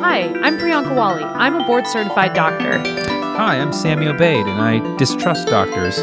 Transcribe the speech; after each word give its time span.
Hi, 0.00 0.24
I'm 0.42 0.58
Priyanka 0.58 0.94
Wali. 0.94 1.24
I'm 1.24 1.56
a 1.56 1.64
board 1.64 1.86
certified 1.86 2.34
doctor. 2.34 2.78
Hi, 2.78 3.58
I'm 3.58 3.72
Sammy 3.72 4.06
Obeid, 4.06 4.46
and 4.46 4.60
I 4.60 4.96
distrust 4.96 5.48
doctors. 5.48 6.00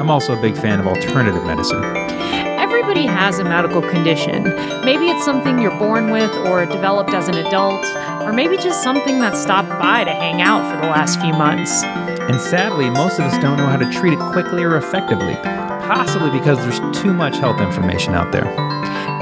I'm 0.00 0.08
also 0.08 0.32
a 0.34 0.40
big 0.40 0.56
fan 0.56 0.80
of 0.80 0.86
alternative 0.86 1.44
medicine. 1.44 1.84
Everybody 1.84 3.04
has 3.04 3.38
a 3.38 3.44
medical 3.44 3.82
condition. 3.82 4.44
Maybe 4.84 5.08
it's 5.08 5.24
something 5.26 5.58
you're 5.58 5.78
born 5.78 6.10
with 6.10 6.34
or 6.46 6.64
developed 6.64 7.10
as 7.10 7.28
an 7.28 7.36
adult, 7.36 7.84
or 8.22 8.32
maybe 8.32 8.56
just 8.56 8.82
something 8.82 9.20
that 9.20 9.36
stopped 9.36 9.68
by 9.78 10.04
to 10.04 10.10
hang 10.10 10.40
out 10.40 10.70
for 10.70 10.80
the 10.80 10.88
last 10.88 11.20
few 11.20 11.32
months. 11.34 11.82
And 11.82 12.40
sadly, 12.40 12.88
most 12.88 13.18
of 13.18 13.26
us 13.26 13.36
don't 13.42 13.58
know 13.58 13.66
how 13.66 13.76
to 13.76 13.92
treat 13.92 14.14
it 14.14 14.18
quickly 14.18 14.64
or 14.64 14.76
effectively, 14.76 15.34
possibly 15.36 16.30
because 16.30 16.58
there's 16.58 16.80
too 16.98 17.12
much 17.12 17.36
health 17.36 17.60
information 17.60 18.14
out 18.14 18.32
there. 18.32 18.46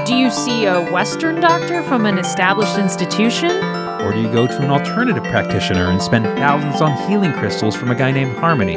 Do 0.05 0.15
you 0.15 0.29
see 0.29 0.65
a 0.65 0.87
Western 0.91 1.41
doctor 1.41 1.81
from 1.81 2.05
an 2.05 2.19
established 2.19 2.77
institution? 2.77 3.49
Or 3.49 4.13
do 4.13 4.21
you 4.21 4.31
go 4.31 4.45
to 4.45 4.61
an 4.61 4.69
alternative 4.69 5.23
practitioner 5.23 5.89
and 5.89 5.99
spend 5.99 6.25
thousands 6.37 6.79
on 6.79 6.95
healing 7.09 7.33
crystals 7.33 7.75
from 7.75 7.89
a 7.89 7.95
guy 7.95 8.11
named 8.11 8.37
Harmony? 8.37 8.75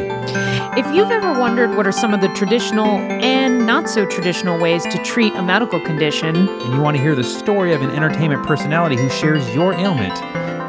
If 0.80 0.86
you've 0.94 1.10
ever 1.10 1.38
wondered 1.38 1.76
what 1.76 1.86
are 1.86 1.92
some 1.92 2.14
of 2.14 2.22
the 2.22 2.28
traditional 2.28 2.86
and 2.86 3.66
not 3.66 3.90
so 3.90 4.06
traditional 4.06 4.58
ways 4.58 4.84
to 4.84 4.96
treat 5.04 5.34
a 5.34 5.42
medical 5.42 5.78
condition, 5.80 6.34
and 6.34 6.72
you 6.72 6.80
want 6.80 6.96
to 6.96 7.02
hear 7.02 7.14
the 7.14 7.24
story 7.24 7.74
of 7.74 7.82
an 7.82 7.90
entertainment 7.90 8.46
personality 8.46 8.96
who 8.96 9.10
shares 9.10 9.46
your 9.54 9.74
ailment, 9.74 10.14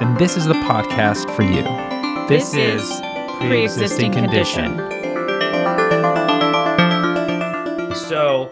then 0.01 0.13
this 0.17 0.35
is 0.35 0.43
the 0.43 0.55
podcast 0.55 1.33
for 1.37 1.43
you. 1.43 1.63
This 2.27 2.53
is 2.53 2.83
Pre-Existing 3.39 4.11
Condition. 4.11 4.77
So, 7.95 8.51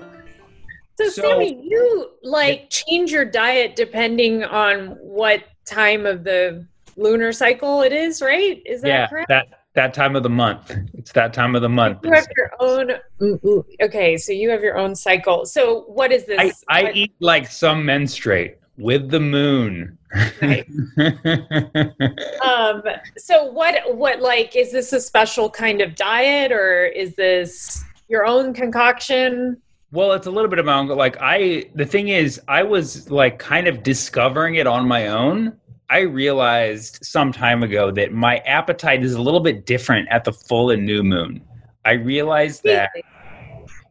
So, 0.98 1.10
So- 1.10 1.22
Sammy, 1.22 1.60
you 1.64 2.10
like 2.24 2.70
change 2.70 3.12
your 3.12 3.26
diet 3.26 3.76
depending 3.76 4.44
on 4.44 4.98
what 5.00 5.44
time 5.66 6.06
of 6.06 6.24
the 6.24 6.66
lunar 6.96 7.32
cycle 7.32 7.82
it 7.84 7.94
is, 7.94 8.22
right? 8.22 8.62
Is 8.66 8.82
that 8.82 8.88
yeah, 8.88 9.08
correct? 9.08 9.30
that 9.30 9.48
that 9.76 9.94
time 9.94 10.16
of 10.16 10.24
the 10.24 10.30
month. 10.30 10.76
It's 10.96 11.12
that 11.12 11.34
time 11.34 11.56
of 11.56 11.62
the 11.62 11.70
month. 11.70 12.00
you 12.04 12.12
have 12.12 12.26
your 12.36 12.52
own. 12.60 12.92
ooh, 13.22 13.40
ooh, 13.46 13.66
Okay, 13.80 14.18
so 14.18 14.32
you 14.32 14.50
have 14.50 14.64
your 14.64 14.76
own 14.76 14.96
cycle. 14.96 15.46
So 15.46 15.82
what 15.82 16.12
is 16.12 16.26
this? 16.26 16.64
I, 16.68 16.80
I 16.80 16.84
What- 16.84 16.96
eat 16.96 17.14
like 17.20 17.48
some 17.48 17.86
menstruate 17.86 18.58
with 18.80 19.12
the 19.12 19.20
moon. 19.20 19.98
Right. 20.42 20.66
um. 22.42 22.82
So 23.18 23.46
what? 23.52 23.96
What 23.96 24.20
like 24.22 24.56
is 24.56 24.72
this 24.72 24.94
a 24.94 25.00
special 25.02 25.48
kind 25.50 25.82
of 25.82 25.94
diet 25.96 26.52
or 26.52 26.86
is 26.86 27.16
this 27.16 27.84
your 28.08 28.26
own 28.26 28.54
concoction? 28.54 29.62
Well, 29.92 30.12
it's 30.14 30.28
a 30.28 30.32
little 30.32 30.50
bit 30.50 30.60
of 30.60 30.66
my 30.66 30.74
own. 30.74 30.88
Like 30.88 31.16
I, 31.22 31.70
the 31.76 31.86
thing 31.86 32.10
is, 32.10 32.42
I 32.48 32.64
was 32.64 33.10
like 33.10 33.40
kind 33.40 33.68
of 33.68 33.84
discovering 33.84 34.56
it 34.56 34.68
on 34.68 34.88
my 34.88 35.08
own. 35.08 35.56
I 35.90 36.00
realized 36.00 37.00
some 37.04 37.32
time 37.32 37.64
ago 37.64 37.92
that 37.92 38.12
my 38.12 38.40
appetite 38.40 39.04
is 39.04 39.14
a 39.14 39.22
little 39.22 39.40
bit 39.40 39.66
different 39.66 40.10
at 40.10 40.26
the 40.26 40.34
full 40.34 40.72
and 40.72 40.86
new 40.86 41.04
moon. 41.04 41.42
I 41.86 41.94
realized 41.94 42.64
that, 42.64 42.90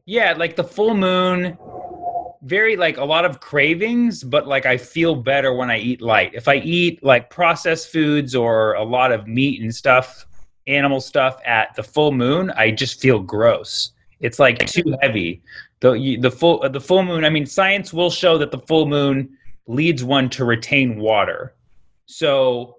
yeah, 0.04 0.34
like 0.36 0.56
the 0.56 0.64
full 0.64 0.94
moon, 0.94 1.56
very 2.42 2.76
like 2.76 2.98
a 2.98 3.04
lot 3.04 3.24
of 3.24 3.40
cravings, 3.40 4.22
but 4.22 4.46
like 4.46 4.66
I 4.66 4.76
feel 4.76 5.14
better 5.14 5.54
when 5.54 5.70
I 5.70 5.78
eat 5.78 6.02
light. 6.02 6.32
If 6.34 6.46
I 6.46 6.56
eat 6.56 7.02
like 7.02 7.30
processed 7.30 7.90
foods 7.90 8.34
or 8.34 8.74
a 8.74 8.84
lot 8.84 9.12
of 9.12 9.26
meat 9.26 9.62
and 9.62 9.74
stuff, 9.74 10.26
animal 10.66 11.00
stuff 11.00 11.40
at 11.46 11.74
the 11.74 11.82
full 11.82 12.12
moon, 12.12 12.50
I 12.50 12.70
just 12.70 13.00
feel 13.00 13.20
gross. 13.20 13.92
It's 14.20 14.38
like 14.38 14.58
too 14.66 14.96
heavy. 15.02 15.42
The 15.80 16.18
the 16.20 16.30
full 16.30 16.62
uh, 16.62 16.68
the 16.68 16.80
full 16.80 17.02
moon 17.02 17.24
i 17.24 17.30
mean 17.30 17.44
science 17.44 17.92
will 17.92 18.10
show 18.10 18.38
that 18.38 18.50
the 18.50 18.60
full 18.60 18.86
moon 18.86 19.36
leads 19.66 20.02
one 20.02 20.30
to 20.30 20.44
retain 20.44 20.98
water. 20.98 21.54
So 22.06 22.76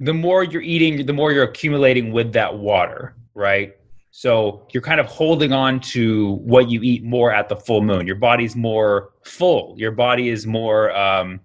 the 0.00 0.14
more 0.14 0.42
you're 0.44 0.62
eating 0.62 1.06
the 1.06 1.12
more 1.12 1.32
you're 1.32 1.44
accumulating 1.44 2.12
with 2.12 2.32
that 2.32 2.58
water 2.58 3.14
right? 3.34 3.76
So 4.12 4.66
you're 4.72 4.82
kind 4.82 5.00
of 5.00 5.06
holding 5.06 5.52
on 5.52 5.80
to 5.80 6.32
what 6.42 6.68
you 6.68 6.82
eat 6.82 7.04
more 7.04 7.32
at 7.32 7.48
the 7.48 7.56
full 7.56 7.80
moon. 7.80 8.06
Your 8.06 8.16
body's 8.16 8.56
more 8.56 9.10
full. 9.24 9.74
Your 9.78 9.92
body 9.92 10.30
is 10.30 10.46
more 10.48 10.94
um, 10.96 11.40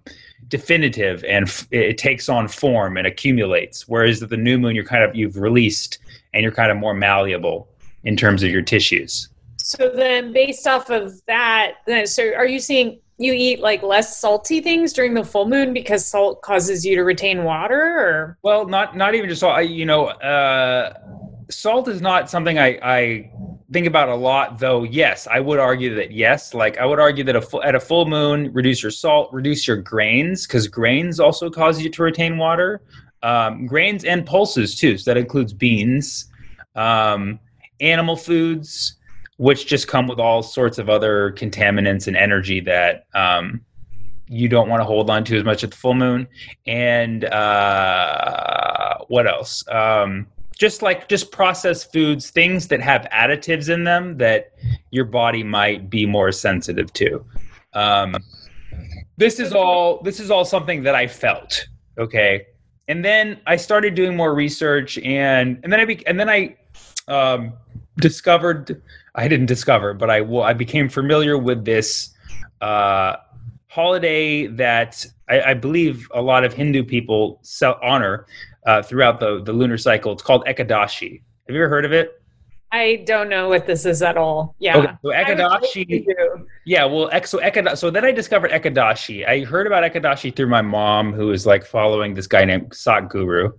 definitive 0.48 1.24
and 1.24 1.46
f- 1.46 1.66
it 1.70 1.96
takes 1.98 2.28
on 2.28 2.46
form 2.46 2.96
and 2.96 3.06
accumulates 3.06 3.88
whereas 3.88 4.22
at 4.22 4.28
the 4.28 4.36
new 4.36 4.58
moon 4.58 4.76
you're 4.76 4.84
kind 4.84 5.02
of 5.02 5.14
you've 5.14 5.36
released 5.36 5.98
and 6.34 6.42
you're 6.42 6.52
kind 6.52 6.70
of 6.70 6.76
more 6.76 6.94
malleable 6.94 7.68
in 8.06 8.16
terms 8.16 8.42
of 8.42 8.50
your 8.50 8.62
tissues 8.62 9.28
So 9.58 9.90
then, 9.94 10.32
based 10.32 10.66
off 10.66 10.90
of 10.90 11.20
that, 11.26 11.74
then 11.86 12.06
so 12.06 12.32
are 12.34 12.46
you 12.46 12.60
seeing 12.60 13.00
you 13.18 13.32
eat 13.32 13.60
like 13.60 13.82
less 13.82 14.18
salty 14.18 14.60
things 14.60 14.92
during 14.92 15.14
the 15.14 15.24
full 15.24 15.48
moon 15.48 15.72
because 15.72 16.06
salt 16.06 16.42
causes 16.42 16.84
you 16.84 16.96
to 16.96 17.02
retain 17.02 17.44
water, 17.44 17.80
or 17.98 18.38
Well, 18.42 18.66
not 18.66 18.96
not 18.96 19.14
even 19.14 19.28
just 19.28 19.40
salt. 19.40 19.56
I, 19.56 19.62
you 19.62 19.86
know, 19.86 20.06
uh, 20.06 20.92
salt 21.50 21.88
is 21.88 22.00
not 22.02 22.28
something 22.28 22.58
I, 22.58 22.78
I 22.82 23.30
think 23.72 23.86
about 23.86 24.08
a 24.08 24.14
lot. 24.14 24.58
Though, 24.58 24.82
yes, 24.84 25.26
I 25.26 25.40
would 25.40 25.58
argue 25.58 25.94
that 25.94 26.12
yes. 26.12 26.52
Like 26.52 26.78
I 26.78 26.84
would 26.84 27.00
argue 27.00 27.24
that 27.24 27.36
a 27.36 27.40
fu- 27.40 27.62
at 27.62 27.74
a 27.74 27.80
full 27.80 28.06
moon, 28.06 28.52
reduce 28.52 28.82
your 28.82 28.92
salt, 28.92 29.32
reduce 29.32 29.66
your 29.66 29.78
grains, 29.78 30.46
because 30.46 30.68
grains 30.68 31.18
also 31.18 31.48
cause 31.48 31.80
you 31.80 31.90
to 31.90 32.02
retain 32.02 32.36
water. 32.36 32.82
Um, 33.22 33.66
grains 33.66 34.04
and 34.04 34.26
pulses 34.26 34.76
too. 34.76 34.98
So 34.98 35.10
that 35.10 35.16
includes 35.18 35.52
beans, 35.54 36.30
um, 36.74 37.40
animal 37.80 38.16
foods, 38.16 38.96
which 39.36 39.66
just 39.66 39.88
come 39.88 40.06
with 40.06 40.18
all 40.18 40.42
sorts 40.42 40.78
of 40.78 40.88
other 40.88 41.32
contaminants 41.32 42.06
and 42.06 42.16
energy 42.16 42.60
that 42.60 43.06
um, 43.14 43.60
you 44.28 44.48
don't 44.48 44.68
want 44.68 44.80
to 44.80 44.84
hold 44.84 45.10
on 45.10 45.24
to 45.24 45.36
as 45.36 45.44
much 45.44 45.62
at 45.62 45.70
the 45.70 45.76
full 45.76 45.94
moon 45.94 46.26
and 46.66 47.24
uh, 47.26 48.98
what 49.08 49.26
else? 49.26 49.66
Um, 49.68 50.26
just 50.58 50.82
like 50.82 51.08
just 51.08 51.30
processed 51.30 51.92
foods, 51.92 52.30
things 52.30 52.68
that 52.68 52.80
have 52.80 53.06
additives 53.12 53.72
in 53.72 53.84
them 53.84 54.16
that 54.18 54.52
your 54.90 55.04
body 55.04 55.42
might 55.42 55.90
be 55.90 56.06
more 56.06 56.32
sensitive 56.32 56.92
to. 56.94 57.24
Um, 57.74 58.16
this 59.18 59.38
is 59.38 59.52
all. 59.52 60.02
This 60.02 60.18
is 60.18 60.30
all 60.30 60.44
something 60.44 60.82
that 60.82 60.94
I 60.94 61.06
felt. 61.06 61.66
Okay, 61.98 62.46
and 62.88 63.04
then 63.04 63.38
I 63.46 63.56
started 63.56 63.94
doing 63.94 64.16
more 64.16 64.34
research, 64.34 64.98
and 64.98 65.60
and 65.62 65.72
then 65.72 65.80
I 65.80 65.84
be, 65.84 66.06
and 66.06 66.18
then 66.18 66.28
I 66.30 66.56
um, 67.08 67.52
discovered. 67.98 68.82
I 69.14 69.28
didn't 69.28 69.46
discover, 69.46 69.94
but 69.94 70.10
I 70.10 70.20
well, 70.20 70.42
I 70.42 70.52
became 70.52 70.88
familiar 70.88 71.38
with 71.38 71.64
this 71.64 72.10
uh, 72.60 73.16
holiday 73.68 74.46
that 74.46 75.04
I, 75.28 75.40
I 75.40 75.54
believe 75.54 76.08
a 76.14 76.22
lot 76.22 76.44
of 76.44 76.52
Hindu 76.52 76.84
people 76.84 77.38
sell, 77.42 77.78
honor 77.82 78.26
uh, 78.66 78.82
throughout 78.82 79.20
the, 79.20 79.42
the 79.42 79.52
lunar 79.52 79.78
cycle. 79.78 80.12
It's 80.12 80.22
called 80.22 80.44
Ekadashi. 80.46 81.22
Have 81.46 81.54
you 81.54 81.62
ever 81.62 81.68
heard 81.68 81.84
of 81.84 81.92
it? 81.92 82.20
I 82.72 83.04
don't 83.06 83.28
know 83.28 83.48
what 83.48 83.66
this 83.66 83.86
is 83.86 84.02
at 84.02 84.16
all. 84.16 84.54
Yeah, 84.58 84.76
Okay, 84.76 84.86
so 85.02 85.12
I 85.12 85.28
would 85.28 85.38
like 85.38 85.62
Ekadashi- 85.62 86.46
Yeah, 86.64 86.84
well, 86.84 87.08
so 87.24 87.38
Ekada- 87.38 87.78
so 87.78 87.90
then 87.90 88.04
I 88.04 88.10
discovered 88.12 88.50
Ekadashi. 88.50 89.26
I 89.26 89.44
heard 89.44 89.66
about 89.66 89.90
Ekadashi 89.90 90.34
through 90.34 90.48
my 90.48 90.62
mom, 90.62 91.12
who 91.12 91.30
is 91.30 91.46
like 91.46 91.64
following 91.64 92.14
this 92.14 92.26
guy 92.26 92.44
named 92.44 92.70
Sadhguru, 92.72 93.52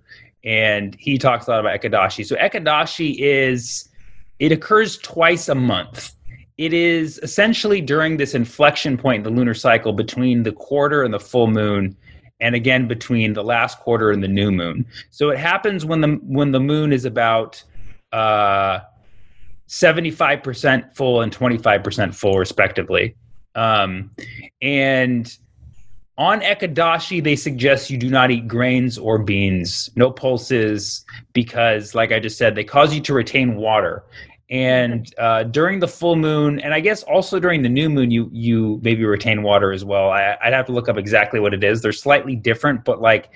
and 0.43 0.93
he 0.99 1.17
talks 1.17 1.47
a 1.47 1.51
lot 1.51 1.61
about 1.61 1.79
Ekadashi. 1.79 2.25
So 2.25 2.35
Ekadashi 2.35 3.15
is 3.17 3.89
it 4.39 4.51
occurs 4.51 4.97
twice 4.97 5.49
a 5.49 5.55
month. 5.55 6.13
It 6.57 6.73
is 6.73 7.19
essentially 7.21 7.81
during 7.81 8.17
this 8.17 8.33
inflection 8.33 8.97
point 8.97 9.17
in 9.17 9.23
the 9.23 9.37
lunar 9.37 9.53
cycle 9.53 9.93
between 9.93 10.43
the 10.43 10.51
quarter 10.51 11.03
and 11.03 11.13
the 11.13 11.19
full 11.19 11.47
moon, 11.47 11.95
and 12.39 12.55
again 12.55 12.87
between 12.87 13.33
the 13.33 13.43
last 13.43 13.79
quarter 13.79 14.11
and 14.11 14.23
the 14.23 14.27
new 14.27 14.51
moon. 14.51 14.85
So 15.11 15.29
it 15.29 15.37
happens 15.37 15.85
when 15.85 16.01
the 16.01 16.19
when 16.23 16.51
the 16.51 16.59
moon 16.59 16.93
is 16.93 17.05
about 17.05 17.63
uh, 18.11 18.79
75% 19.67 20.95
full 20.95 21.21
and 21.21 21.35
25% 21.35 22.15
full, 22.15 22.37
respectively. 22.37 23.15
Um, 23.55 24.11
and 24.61 25.35
on 26.17 26.41
Ekadashi, 26.41 27.23
they 27.23 27.35
suggest 27.35 27.89
you 27.89 27.97
do 27.97 28.09
not 28.09 28.31
eat 28.31 28.47
grains 28.47 28.97
or 28.97 29.19
beans, 29.19 29.89
no 29.95 30.09
pulses, 30.11 31.05
because, 31.33 31.93
like 31.93 32.11
I 32.11 32.19
just 32.19 32.37
said, 32.37 32.55
they 32.55 32.63
cause 32.63 32.93
you 32.93 33.01
to 33.01 33.13
retain 33.13 33.55
water. 33.55 34.03
and 34.49 35.13
uh, 35.17 35.43
during 35.43 35.79
the 35.79 35.87
full 35.87 36.15
moon, 36.15 36.59
and 36.61 36.73
I 36.73 36.79
guess 36.79 37.03
also 37.03 37.39
during 37.39 37.63
the 37.63 37.69
new 37.69 37.89
moon, 37.89 38.11
you 38.11 38.29
you 38.31 38.79
maybe 38.81 39.03
retain 39.03 39.43
water 39.43 39.73
as 39.73 39.83
well. 39.83 40.09
I, 40.09 40.37
I'd 40.41 40.53
have 40.53 40.65
to 40.67 40.71
look 40.71 40.87
up 40.87 40.97
exactly 40.97 41.39
what 41.39 41.53
it 41.53 41.63
is. 41.63 41.81
They're 41.81 41.91
slightly 41.91 42.35
different, 42.35 42.85
but 42.85 43.01
like 43.01 43.29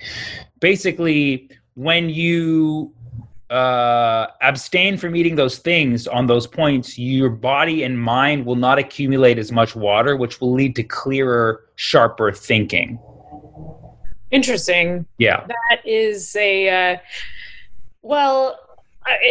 basically 0.60 1.50
when 1.74 2.08
you 2.08 2.92
uh, 3.52 4.28
abstain 4.40 4.96
from 4.96 5.14
eating 5.14 5.36
those 5.36 5.58
things 5.58 6.06
on 6.08 6.26
those 6.26 6.46
points, 6.46 6.98
your 6.98 7.28
body 7.28 7.82
and 7.84 8.00
mind 8.00 8.46
will 8.46 8.56
not 8.56 8.78
accumulate 8.78 9.38
as 9.38 9.52
much 9.52 9.76
water, 9.76 10.16
which 10.16 10.40
will 10.40 10.52
lead 10.52 10.74
to 10.76 10.82
clearer, 10.82 11.66
sharper 11.76 12.32
thinking. 12.32 12.98
Interesting. 14.30 15.04
Yeah. 15.18 15.46
That 15.46 15.86
is 15.86 16.34
a, 16.34 16.94
uh, 16.94 16.98
well, 18.00 18.58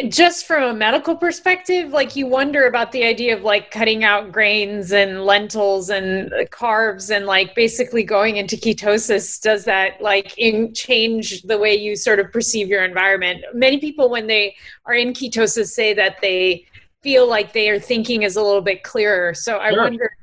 just 0.09 0.45
from 0.45 0.63
a 0.63 0.73
medical 0.73 1.15
perspective, 1.15 1.91
like 1.91 2.15
you 2.15 2.27
wonder 2.27 2.65
about 2.68 2.91
the 2.91 3.03
idea 3.03 3.35
of 3.35 3.44
like 3.44 3.71
cutting 3.71 4.03
out 4.03 4.31
grains 4.31 4.91
and 4.91 5.25
lentils 5.25 5.89
and 5.89 6.33
uh, 6.33 6.44
carbs 6.45 7.15
and 7.15 7.25
like 7.25 7.56
basically 7.56 8.03
going 8.03 8.38
into 8.38 8.56
ketosis. 8.57 9.39
Does 9.41 9.63
that 9.65 10.01
like 10.01 10.38
in 10.38 10.73
change 10.73 11.44
the 11.44 11.57
way 11.57 11.75
you 11.75 11.95
sort 11.95 12.19
of 12.19 12.31
perceive 12.31 12.68
your 12.68 12.83
environment? 12.83 13.44
Many 13.53 13.79
people, 13.79 14.09
when 14.09 14.27
they 14.27 14.56
are 14.85 14.94
in 14.94 15.13
ketosis, 15.13 15.68
say 15.68 15.94
that 15.94 16.18
they 16.21 16.65
feel 17.01 17.27
like 17.27 17.53
their 17.53 17.79
thinking 17.79 18.23
is 18.23 18.35
a 18.35 18.44
little 18.44 18.62
bit 18.62 18.83
clearer. 18.83 19.33
So 19.33 19.57
I 19.57 19.71
Sure. 19.71 19.83
wonder 19.83 20.18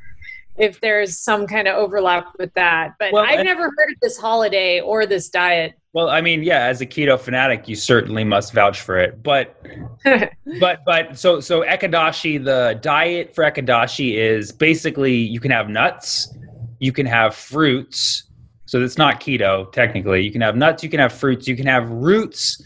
if 0.58 0.81
there's 0.81 1.19
some 1.19 1.46
kind 1.46 1.69
of 1.69 1.76
overlap 1.76 2.34
with 2.38 2.52
that. 2.55 2.94
But 2.99 3.12
Well, 3.12 3.25
I've 3.26 3.44
never 3.44 3.64
heard 3.64 3.90
of 3.90 4.00
this 4.02 4.19
holiday 4.19 4.81
or 4.81 5.06
this 5.06 5.28
diet. 5.28 5.75
Well, 5.93 6.10
I 6.10 6.20
mean, 6.20 6.43
yeah, 6.43 6.64
as 6.66 6.81
a 6.81 6.87
keto 6.87 7.19
fanatic, 7.19 7.66
you 7.66 7.75
certainly 7.75 8.25
must 8.25 8.52
vouch 8.52 8.81
for 8.81 8.99
it. 8.99 9.22
But 9.22 9.60
but 10.60 10.81
but 10.84 11.19
so 11.19 11.40
so 11.40 11.62
ekadashi 11.62 12.43
the 12.43 12.78
diet 12.82 13.34
for 13.34 13.44
ekadashi 13.44 14.14
is 14.14 14.52
basically 14.52 15.14
you 15.14 15.40
can 15.40 15.50
have 15.50 15.69
nuts 15.69 16.34
you 16.78 16.93
can 16.93 17.06
have 17.06 17.34
fruits 17.34 18.25
so 18.66 18.82
it's 18.82 18.99
not 18.99 19.20
keto 19.20 19.70
technically 19.72 20.22
you 20.22 20.31
can 20.31 20.40
have 20.40 20.56
nuts 20.56 20.82
you 20.82 20.88
can 20.88 21.00
have 21.00 21.12
fruits 21.12 21.49
you 21.49 21.56
can 21.56 21.66
have 21.66 21.88
roots 21.90 22.62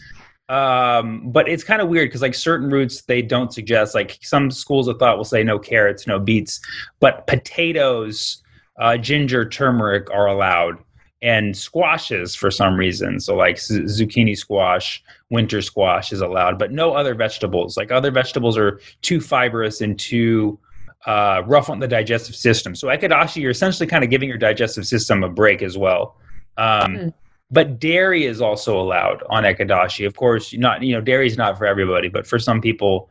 um 0.53 1.31
but 1.31 1.47
it's 1.47 1.63
kind 1.63 1.81
of 1.81 1.87
weird 1.89 2.09
because 2.09 2.21
like 2.21 2.35
certain 2.35 2.69
roots 2.69 3.01
they 3.03 3.21
don't 3.21 3.53
suggest 3.53 3.95
like 3.95 4.19
some 4.21 4.51
schools 4.51 4.87
of 4.87 4.97
thought 4.99 5.17
will 5.17 5.23
say 5.23 5.43
no 5.43 5.57
carrots 5.57 6.05
no 6.05 6.19
beets 6.19 6.59
but 6.99 7.25
potatoes 7.27 8.43
uh 8.79 8.95
ginger 8.97 9.47
turmeric 9.47 10.09
are 10.11 10.27
allowed 10.27 10.75
and 11.21 11.55
squashes 11.55 12.35
for 12.35 12.51
some 12.51 12.75
reason 12.75 13.19
so 13.19 13.35
like 13.35 13.57
z- 13.59 13.81
zucchini 13.83 14.37
squash 14.37 15.03
winter 15.33 15.61
squash 15.63 16.13
is 16.13 16.21
allowed, 16.21 16.59
but 16.59 16.71
no 16.71 16.93
other 16.93 17.15
vegetables. 17.15 17.75
Like 17.75 17.91
other 17.91 18.11
vegetables 18.11 18.55
are 18.55 18.79
too 19.01 19.19
fibrous 19.19 19.81
and 19.81 19.97
too 19.99 20.59
uh, 21.07 21.41
rough 21.47 21.69
on 21.69 21.79
the 21.79 21.87
digestive 21.87 22.35
system. 22.35 22.75
So 22.75 22.87
ekadashi, 22.87 23.41
you're 23.41 23.51
essentially 23.51 23.87
kind 23.87 24.03
of 24.03 24.11
giving 24.11 24.29
your 24.29 24.37
digestive 24.37 24.85
system 24.85 25.23
a 25.23 25.29
break 25.29 25.61
as 25.61 25.77
well. 25.77 26.15
Um, 26.57 26.95
Mm. 26.97 27.13
But 27.53 27.79
dairy 27.79 28.25
is 28.25 28.41
also 28.41 28.79
allowed 28.79 29.23
on 29.29 29.43
ekadashi. 29.43 30.05
Of 30.07 30.15
course, 30.15 30.53
not 30.53 30.81
you 30.81 30.93
know 30.93 31.01
dairy 31.01 31.27
is 31.27 31.37
not 31.37 31.57
for 31.57 31.65
everybody, 31.65 32.09
but 32.09 32.25
for 32.25 32.39
some 32.39 32.59
people, 32.59 33.09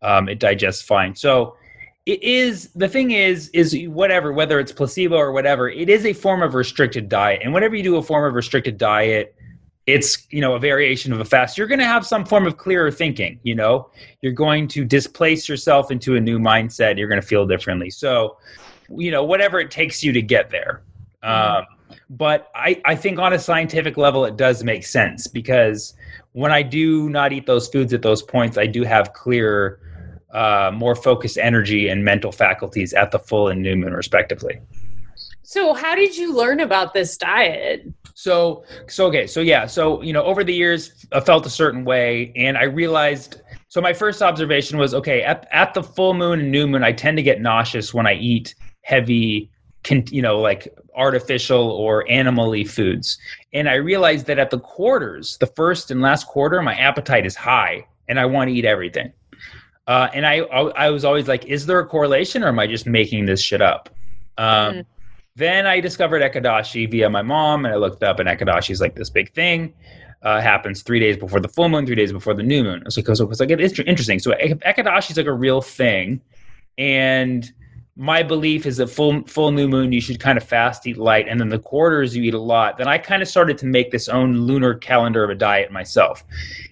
um, 0.00 0.28
it 0.28 0.38
digests 0.38 0.82
fine. 0.82 1.14
So 1.14 1.56
it 2.06 2.22
is 2.22 2.70
the 2.74 2.88
thing 2.88 3.10
is 3.10 3.48
is 3.50 3.76
whatever 3.88 4.32
whether 4.32 4.58
it's 4.58 4.72
placebo 4.72 5.16
or 5.16 5.32
whatever 5.32 5.68
it 5.68 5.90
is 5.90 6.06
a 6.06 6.12
form 6.12 6.42
of 6.42 6.54
restricted 6.54 7.08
diet. 7.08 7.40
And 7.44 7.52
whenever 7.52 7.74
you 7.74 7.82
do 7.82 7.96
a 7.96 8.02
form 8.02 8.24
of 8.24 8.34
restricted 8.34 8.78
diet 8.78 9.34
it's 9.86 10.26
you 10.30 10.40
know 10.40 10.54
a 10.54 10.58
variation 10.58 11.12
of 11.12 11.20
a 11.20 11.24
fast. 11.24 11.58
You're 11.58 11.66
going 11.66 11.80
to 11.80 11.86
have 11.86 12.06
some 12.06 12.24
form 12.24 12.46
of 12.46 12.56
clearer 12.56 12.90
thinking 12.90 13.40
you 13.42 13.54
know? 13.54 13.90
You're 14.22 14.32
going 14.32 14.68
to 14.68 14.84
displace 14.84 15.48
yourself 15.48 15.90
into 15.90 16.16
a 16.16 16.20
new 16.20 16.38
mindset. 16.38 16.96
You're 16.96 17.08
going 17.08 17.20
to 17.20 17.26
feel 17.26 17.46
differently. 17.46 17.90
So 17.90 18.36
you 18.88 19.10
know 19.10 19.24
whatever 19.24 19.60
it 19.60 19.70
takes 19.70 20.02
you 20.02 20.12
to 20.12 20.22
get 20.22 20.50
there. 20.50 20.82
Um, 21.22 21.64
but 22.10 22.50
I, 22.56 22.80
I 22.84 22.96
think 22.96 23.20
on 23.20 23.32
a 23.32 23.38
scientific 23.38 23.96
level 23.96 24.24
it 24.24 24.36
does 24.36 24.64
make 24.64 24.84
sense 24.84 25.26
because 25.26 25.94
when 26.32 26.52
i 26.52 26.62
do 26.62 27.08
not 27.08 27.32
eat 27.32 27.46
those 27.46 27.68
foods 27.68 27.92
at 27.92 28.02
those 28.02 28.22
points 28.22 28.58
i 28.58 28.66
do 28.66 28.82
have 28.82 29.12
clearer 29.12 29.80
uh, 30.32 30.70
more 30.72 30.94
focused 30.94 31.38
energy 31.38 31.88
and 31.88 32.04
mental 32.04 32.30
faculties 32.30 32.92
at 32.92 33.10
the 33.10 33.18
full 33.18 33.48
and 33.48 33.62
new 33.62 33.76
moon 33.76 33.92
respectively 33.92 34.60
So, 35.42 35.74
how 35.74 35.96
did 35.96 36.16
you 36.16 36.32
learn 36.32 36.60
about 36.60 36.94
this 36.94 37.16
diet? 37.16 37.84
So, 38.14 38.62
so 38.86 39.06
okay, 39.06 39.26
so 39.26 39.40
yeah, 39.40 39.66
so 39.66 40.00
you 40.00 40.12
know, 40.12 40.22
over 40.22 40.44
the 40.44 40.54
years, 40.54 41.06
I 41.10 41.18
felt 41.18 41.44
a 41.44 41.50
certain 41.50 41.84
way, 41.84 42.32
and 42.36 42.56
I 42.56 42.64
realized. 42.64 43.40
So 43.66 43.80
my 43.80 43.92
first 43.92 44.22
observation 44.22 44.78
was 44.78 44.94
okay 44.94 45.22
at 45.22 45.48
at 45.50 45.74
the 45.74 45.82
full 45.82 46.14
moon 46.14 46.38
and 46.38 46.52
new 46.52 46.68
moon, 46.68 46.84
I 46.84 46.92
tend 46.92 47.16
to 47.16 47.22
get 47.24 47.40
nauseous 47.40 47.92
when 47.92 48.06
I 48.06 48.14
eat 48.14 48.54
heavy, 48.82 49.50
con, 49.82 50.04
you 50.10 50.22
know, 50.22 50.38
like 50.38 50.72
artificial 50.94 51.70
or 51.70 52.04
animally 52.10 52.64
foods, 52.64 53.18
and 53.52 53.68
I 53.68 53.74
realized 53.74 54.26
that 54.26 54.38
at 54.38 54.50
the 54.50 54.58
quarters, 54.58 55.36
the 55.38 55.46
first 55.46 55.90
and 55.90 56.00
last 56.00 56.26
quarter, 56.26 56.60
my 56.62 56.74
appetite 56.74 57.26
is 57.26 57.36
high, 57.36 57.86
and 58.08 58.18
I 58.20 58.26
want 58.26 58.48
to 58.48 58.54
eat 58.54 58.64
everything. 58.64 59.12
Uh, 59.86 60.08
and 60.14 60.26
I, 60.26 60.40
I 60.40 60.86
I 60.86 60.90
was 60.90 61.04
always 61.04 61.26
like, 61.26 61.46
is 61.46 61.66
there 61.66 61.80
a 61.80 61.86
correlation, 61.86 62.42
or 62.44 62.48
am 62.48 62.58
I 62.58 62.66
just 62.66 62.86
making 62.86 63.26
this 63.26 63.40
shit 63.42 63.62
up? 63.62 63.88
Um, 64.38 64.74
Mm. 64.74 64.86
then 65.36 65.66
I 65.66 65.80
discovered 65.80 66.22
Ekadashi 66.22 66.90
via 66.90 67.08
my 67.10 67.22
mom, 67.22 67.64
and 67.64 67.74
I 67.74 67.76
looked 67.76 68.02
up, 68.02 68.20
and 68.20 68.28
Ekadashi 68.28 68.70
is 68.70 68.80
like 68.80 68.94
this 68.94 69.10
big 69.10 69.32
thing. 69.32 69.74
Uh, 70.22 70.38
happens 70.38 70.82
three 70.82 71.00
days 71.00 71.16
before 71.16 71.40
the 71.40 71.48
full 71.48 71.68
moon, 71.70 71.86
three 71.86 71.94
days 71.96 72.12
before 72.12 72.34
the 72.34 72.42
new 72.42 72.62
moon. 72.62 72.84
So, 72.90 73.00
so, 73.02 73.14
so 73.14 73.24
like, 73.44 73.50
it's 73.50 73.78
interesting. 73.78 74.18
So, 74.18 74.32
Ekadashi 74.32 75.12
is 75.12 75.16
like 75.16 75.26
a 75.26 75.32
real 75.32 75.62
thing, 75.62 76.20
and 76.76 77.50
my 78.00 78.22
belief 78.22 78.64
is 78.64 78.78
that 78.78 78.86
full 78.86 79.22
full 79.26 79.50
new 79.50 79.68
moon 79.68 79.92
you 79.92 80.00
should 80.00 80.18
kind 80.18 80.38
of 80.38 80.42
fast, 80.42 80.86
eat 80.86 80.96
light, 80.96 81.28
and 81.28 81.38
then 81.38 81.50
the 81.50 81.58
quarters 81.58 82.16
you 82.16 82.22
eat 82.22 82.32
a 82.32 82.38
lot. 82.38 82.78
Then 82.78 82.88
I 82.88 82.96
kind 82.96 83.20
of 83.20 83.28
started 83.28 83.58
to 83.58 83.66
make 83.66 83.90
this 83.90 84.08
own 84.08 84.38
lunar 84.38 84.72
calendar 84.72 85.22
of 85.22 85.28
a 85.28 85.34
diet 85.34 85.70
myself, 85.70 86.24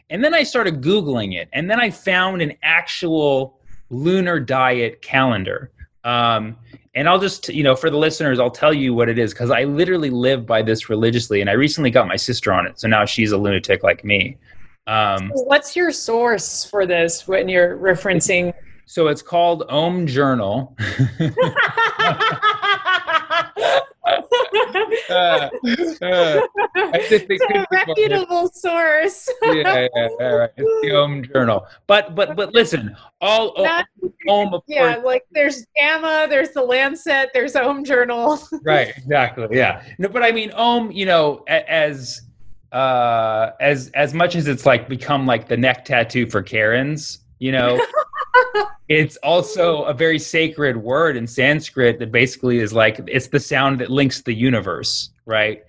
and 0.09 0.25
then 0.25 0.33
I 0.33 0.43
started 0.43 0.81
googling 0.81 1.35
it, 1.35 1.51
and 1.53 1.71
then 1.71 1.81
I 1.81 1.91
found 1.91 2.41
an 2.41 2.55
actual 2.63 3.61
lunar 3.91 4.41
diet 4.41 5.03
calendar. 5.03 5.71
Um, 6.03 6.57
and 6.95 7.07
I'll 7.07 7.19
just, 7.19 7.51
you 7.51 7.63
know, 7.63 7.77
for 7.77 7.91
the 7.91 7.99
listeners, 7.99 8.41
I'll 8.41 8.51
tell 8.51 8.73
you 8.73 8.95
what 8.95 9.11
it 9.11 9.19
is 9.19 9.35
because 9.35 9.51
I 9.51 9.65
literally 9.65 10.09
live 10.09 10.47
by 10.47 10.63
this 10.63 10.89
religiously. 10.89 11.43
And 11.43 11.51
I 11.51 11.53
recently 11.53 11.91
got 11.91 12.09
my 12.09 12.17
sister 12.17 12.53
on 12.53 12.67
it. 12.67 12.81
So 12.81 12.89
now 12.89 13.05
she's 13.05 13.33
a 13.33 13.37
lunatic 13.37 13.83
like 13.83 14.03
me. 14.03 14.39
Um, 14.87 15.31
What's 15.35 15.77
your 15.77 15.93
source 15.93 16.65
for 16.65 16.87
this 16.87 17.29
when 17.29 17.49
you're 17.49 17.77
referencing? 17.77 18.55
So 18.89 19.09
it's 19.09 19.21
called 19.21 19.65
Om 19.69 20.07
Journal. 20.07 20.75
Uh, 25.11 25.49
uh, 26.03 26.41
I 26.75 27.07
just 27.09 27.27
think 27.27 27.41
it's 27.43 27.45
a 27.55 27.67
reputable 27.71 28.49
source. 28.49 29.29
yeah, 29.43 29.87
yeah, 29.95 30.09
yeah, 30.19 30.27
right. 30.27 30.51
It's 30.57 30.83
the 30.83 30.97
Om 30.97 31.25
Journal. 31.25 31.67
But, 31.87 32.15
but, 32.15 32.37
but 32.37 32.55
listen, 32.55 32.97
all 33.21 33.55
Not- 33.59 33.87
Om, 34.29 34.55
of 34.55 34.63
yeah, 34.67 34.95
course, 34.95 35.05
like 35.05 35.27
there's 35.33 35.67
JAMA, 35.77 36.27
there's 36.29 36.51
the 36.51 36.63
Lancet, 36.63 37.31
there's 37.35 37.55
Home 37.57 37.85
Journal. 37.85 38.39
right 38.65 38.93
exactly 38.97 39.47
yeah 39.57 39.83
no 39.99 40.09
but 40.09 40.23
i 40.23 40.31
mean 40.31 40.51
ohm 40.55 40.91
you 40.91 41.07
know 41.07 41.45
as 41.49 42.23
uh 42.73 43.51
as 43.61 43.91
as 43.95 44.15
much 44.15 44.37
as 44.37 44.47
it's 44.47 44.67
like 44.67 44.89
become 44.89 45.27
like 45.27 45.49
the 45.49 45.57
neck 45.57 45.85
tattoo 45.85 46.27
for 46.27 46.43
karens 46.43 47.21
you 47.39 47.53
know 47.53 47.81
it's 48.89 49.17
also 49.19 49.85
a 49.85 49.95
very 49.95 50.19
sacred 50.19 50.77
word 50.77 51.17
in 51.17 51.27
sanskrit 51.27 51.99
that 51.99 52.13
basically 52.13 52.59
is 52.59 52.73
like 52.73 53.01
it's 53.07 53.29
the 53.29 53.41
sound 53.41 53.81
that 53.81 53.91
links 53.91 54.23
the 54.23 54.35
universe 54.35 55.11
right 55.27 55.65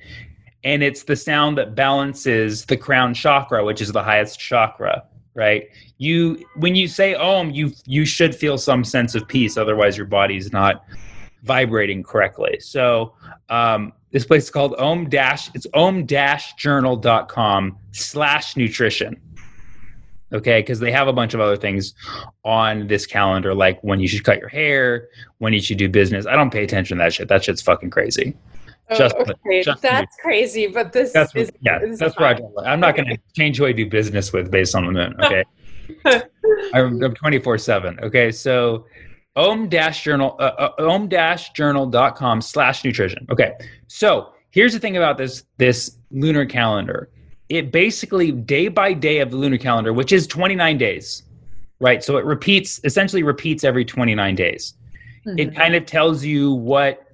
and 0.64 0.84
it's 0.84 1.04
the 1.04 1.16
sound 1.16 1.58
that 1.58 1.76
balances 1.76 2.66
the 2.66 2.78
crown 2.78 3.14
chakra 3.14 3.64
which 3.64 3.82
is 3.82 3.92
the 3.92 4.04
highest 4.04 4.40
chakra 4.40 5.04
right 5.34 5.70
you 5.98 6.44
when 6.56 6.76
you 6.76 6.88
say 6.88 7.14
om 7.16 7.50
you 7.52 7.72
you 7.86 8.06
should 8.06 8.36
feel 8.36 8.58
some 8.58 8.84
sense 8.84 9.16
of 9.16 9.28
peace 9.28 9.58
otherwise 9.58 9.96
your 9.96 10.06
body's 10.06 10.52
not 10.52 10.86
vibrating 11.44 12.04
correctly. 12.04 12.60
So 12.60 13.14
um, 13.50 13.94
this 14.12 14.26
place 14.26 14.44
is 14.44 14.50
called 14.50 14.76
Om 14.76 15.10
Dash. 15.10 15.50
It's 15.54 15.68
Om 15.74 16.06
Dash 16.06 16.54
Journal.com 16.56 17.78
slash 17.92 18.56
nutrition. 18.56 19.20
Okay, 20.32 20.62
because 20.62 20.80
they 20.80 20.92
have 20.92 21.08
a 21.08 21.14
bunch 21.14 21.34
of 21.34 21.40
other 21.40 21.58
things 21.58 21.94
on 22.46 22.88
this 22.88 23.08
calendar, 23.08 23.56
like 23.56 23.84
when 23.84 24.00
you 24.00 24.08
should 24.08 24.24
cut 24.24 24.40
your 24.40 24.50
hair, 24.50 25.10
when 25.40 25.54
you 25.54 25.60
should 25.60 25.78
do 25.78 25.90
business. 25.90 26.28
I 26.28 26.36
don't 26.36 26.52
pay 26.52 26.64
attention 26.64 26.98
to 26.98 27.04
that 27.04 27.14
shit. 27.14 27.28
That 27.28 27.44
shit's 27.44 27.62
fucking 27.62 27.90
crazy. 27.90 28.36
Just- 28.96 29.16
oh, 29.18 29.26
okay, 29.46 29.64
just- 29.64 29.82
that's 29.82 30.16
crazy. 30.22 30.68
But 30.68 30.94
this 30.94 31.14
That's 31.14 31.36
is 31.36 31.52
yeah, 31.62 31.80
is 31.82 32.00
that's 32.00 32.18
where 32.18 32.30
I, 32.30 32.72
I'm 32.72 32.80
not 32.80 32.96
going 32.96 33.08
to 33.08 33.18
change 33.36 33.58
who 33.58 33.66
I 33.66 33.72
do 33.72 33.88
business 33.88 34.34
with 34.34 34.50
based 34.52 34.76
on 34.76 34.86
the 34.86 34.92
moon. 34.92 35.16
Okay, 36.06 36.22
I'm, 36.74 37.02
I'm 37.04 37.16
24 37.16 37.58
seven. 37.58 38.00
Okay, 38.02 38.32
so 38.32 38.86
om 39.36 39.70
dash 39.70 40.04
journal 40.04 40.36
uh, 40.40 40.70
uh, 40.80 40.88
om 40.90 41.08
dash 41.08 41.52
journal.com 41.52 42.42
slash 42.42 42.84
nutrition. 42.84 43.26
Okay, 43.32 43.54
so 43.88 44.30
here's 44.52 44.74
the 44.74 44.80
thing 44.80 44.98
about 44.98 45.18
this 45.18 45.44
this 45.58 45.98
lunar 46.12 46.46
calendar. 46.46 47.10
It 47.50 47.72
basically 47.72 48.32
day 48.32 48.68
by 48.68 48.94
day 48.94 49.20
of 49.20 49.32
the 49.32 49.38
lunar 49.38 49.58
calendar, 49.58 49.92
which 49.92 50.12
is 50.12 50.28
29 50.28 50.78
days. 50.78 51.24
right? 51.80 52.04
So 52.04 52.18
it 52.18 52.26
repeats, 52.26 52.80
essentially 52.84 53.24
repeats 53.24 53.64
every 53.64 53.86
29 53.86 54.36
days. 54.36 54.74
Mm-hmm. 55.26 55.40
It 55.40 55.56
kind 55.56 55.76
of 55.76 55.86
tells 55.86 56.24
you 56.24 56.52
what 56.54 57.06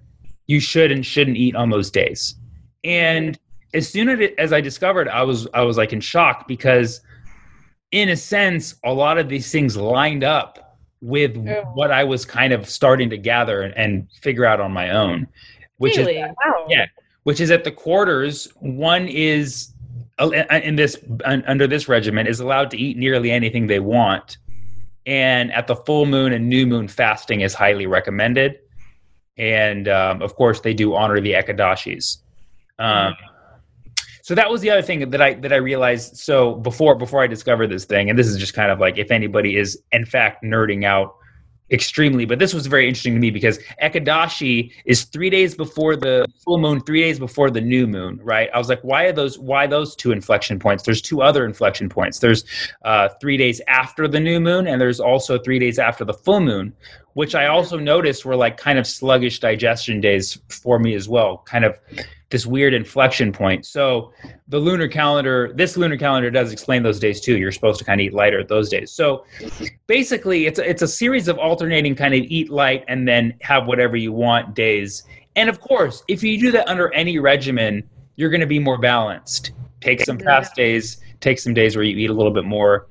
you 0.47 0.59
should 0.59 0.91
and 0.91 1.05
shouldn't 1.05 1.37
eat 1.37 1.55
on 1.55 1.69
those 1.69 1.89
days. 1.89 2.35
And 2.83 3.37
as 3.73 3.87
soon 3.89 4.09
as, 4.09 4.29
as 4.37 4.53
I 4.53 4.61
discovered, 4.61 5.07
I 5.07 5.23
was 5.23 5.47
I 5.53 5.61
was 5.61 5.77
like 5.77 5.91
in 5.93 5.99
shock 6.01 6.47
because, 6.47 7.01
in 7.91 8.09
a 8.09 8.15
sense, 8.15 8.75
a 8.83 8.93
lot 8.93 9.17
of 9.17 9.27
these 9.29 9.51
things 9.51 9.75
lined 9.77 10.23
up 10.23 10.77
with 11.01 11.35
Oh. 11.37 11.63
what 11.73 11.91
I 11.91 12.03
was 12.03 12.25
kind 12.25 12.53
of 12.53 12.69
starting 12.69 13.09
to 13.11 13.17
gather 13.17 13.61
and, 13.61 13.73
and 13.77 14.07
figure 14.21 14.45
out 14.45 14.59
on 14.59 14.71
my 14.71 14.89
own, 14.91 15.27
which 15.77 15.97
really? 15.97 16.17
is 16.19 16.27
wow. 16.45 16.65
yeah, 16.69 16.85
which 17.23 17.39
is 17.39 17.51
at 17.51 17.63
the 17.63 17.71
quarters. 17.71 18.47
One 18.59 19.07
is 19.07 19.73
in 20.19 20.75
this 20.75 20.97
under 21.25 21.67
this 21.67 21.87
regimen 21.89 22.27
is 22.27 22.39
allowed 22.39 22.71
to 22.71 22.77
eat 22.77 22.97
nearly 22.97 23.31
anything 23.31 23.67
they 23.67 23.79
want, 23.79 24.37
and 25.05 25.51
at 25.51 25.67
the 25.67 25.75
full 25.75 26.05
moon 26.05 26.31
and 26.33 26.47
new 26.47 26.65
moon, 26.65 26.87
fasting 26.87 27.41
is 27.41 27.53
highly 27.53 27.85
recommended. 27.85 28.59
And 29.37 29.87
um, 29.89 30.21
of 30.21 30.35
course, 30.35 30.61
they 30.61 30.73
do 30.73 30.95
honor 30.95 31.19
the 31.19 31.33
ekadashis. 31.33 32.17
Um, 32.79 33.15
so 34.21 34.33
that 34.33 34.49
was 34.49 34.61
the 34.61 34.71
other 34.71 34.81
thing 34.81 35.09
that 35.09 35.21
I 35.21 35.33
that 35.35 35.51
I 35.51 35.57
realized. 35.57 36.17
So 36.17 36.55
before 36.55 36.95
before 36.95 37.21
I 37.21 37.27
discovered 37.27 37.67
this 37.67 37.85
thing, 37.85 38.09
and 38.09 38.17
this 38.17 38.27
is 38.27 38.37
just 38.37 38.53
kind 38.53 38.71
of 38.71 38.79
like 38.79 38.97
if 38.97 39.11
anybody 39.11 39.57
is 39.57 39.79
in 39.91 40.05
fact 40.05 40.43
nerding 40.43 40.85
out 40.85 41.15
extremely, 41.71 42.25
but 42.25 42.39
this 42.39 42.53
was 42.53 42.67
very 42.67 42.87
interesting 42.87 43.13
to 43.13 43.19
me 43.19 43.31
because 43.31 43.59
Ekadashi 43.81 44.71
is 44.85 45.05
three 45.05 45.29
days 45.29 45.55
before 45.55 45.95
the 45.95 46.25
full 46.43 46.59
moon, 46.59 46.79
three 46.81 47.01
days 47.01 47.17
before 47.17 47.49
the 47.49 47.61
new 47.61 47.87
moon, 47.87 48.19
right? 48.23 48.49
I 48.53 48.57
was 48.57 48.69
like, 48.69 48.81
why 48.81 49.05
are 49.05 49.11
those? 49.11 49.39
Why 49.39 49.65
those 49.67 49.95
two 49.95 50.11
inflection 50.11 50.59
points? 50.59 50.83
There's 50.83 51.01
two 51.01 51.21
other 51.21 51.45
inflection 51.45 51.89
points. 51.89 52.19
There's 52.19 52.45
uh, 52.83 53.09
three 53.19 53.37
days 53.37 53.61
after 53.67 54.07
the 54.07 54.19
new 54.19 54.39
moon, 54.39 54.67
and 54.67 54.79
there's 54.79 54.99
also 54.99 55.39
three 55.39 55.59
days 55.59 55.79
after 55.79 56.05
the 56.05 56.13
full 56.13 56.41
moon, 56.41 56.73
which 57.13 57.33
I 57.33 57.47
also 57.47 57.77
noticed 57.77 58.25
were 58.25 58.35
like 58.35 58.57
kind 58.57 58.77
of 58.77 58.85
sluggish 58.85 59.39
digestion 59.39 59.99
days 60.01 60.39
for 60.49 60.77
me 60.79 60.93
as 60.93 61.09
well. 61.09 61.39
Kind 61.45 61.65
of 61.65 61.79
this 62.35 62.45
weird 62.45 62.73
inflection 62.73 63.31
point. 63.31 63.65
So 63.65 64.11
the 64.49 64.59
lunar 64.59 64.89
calendar, 64.89 65.53
this 65.55 65.77
lunar 65.77 65.95
calendar 65.95 66.29
does 66.29 66.51
explain 66.51 66.83
those 66.83 66.99
days 66.99 67.21
too. 67.21 67.37
You're 67.37 67.53
supposed 67.53 67.79
to 67.79 67.85
kind 67.85 68.01
of 68.01 68.07
eat 68.07 68.13
lighter 68.13 68.41
at 68.41 68.49
those 68.49 68.67
days. 68.67 68.91
So 68.91 69.23
basically, 69.87 70.45
it's 70.45 70.59
a, 70.59 70.69
it's 70.69 70.81
a 70.81 70.87
series 70.87 71.29
of 71.29 71.37
alternating 71.37 71.95
kind 71.95 72.13
of 72.13 72.19
eat 72.23 72.49
light 72.49 72.83
and 72.89 73.07
then 73.07 73.35
have 73.39 73.67
whatever 73.67 73.95
you 73.95 74.11
want 74.11 74.53
days. 74.53 75.03
And 75.37 75.47
of 75.47 75.61
course, 75.61 76.03
if 76.09 76.23
you 76.23 76.37
do 76.37 76.51
that 76.51 76.67
under 76.67 76.93
any 76.93 77.19
regimen, 77.19 77.89
you're 78.17 78.29
going 78.29 78.41
to 78.41 78.47
be 78.47 78.59
more 78.59 78.77
balanced. 78.77 79.53
Take 79.79 80.01
some 80.01 80.19
fast 80.19 80.55
days, 80.55 80.97
take 81.21 81.39
some 81.39 81.53
days 81.53 81.77
where 81.77 81.83
you 81.83 81.95
eat 81.95 82.09
a 82.09 82.13
little 82.13 82.33
bit 82.33 82.43
more. 82.43 82.87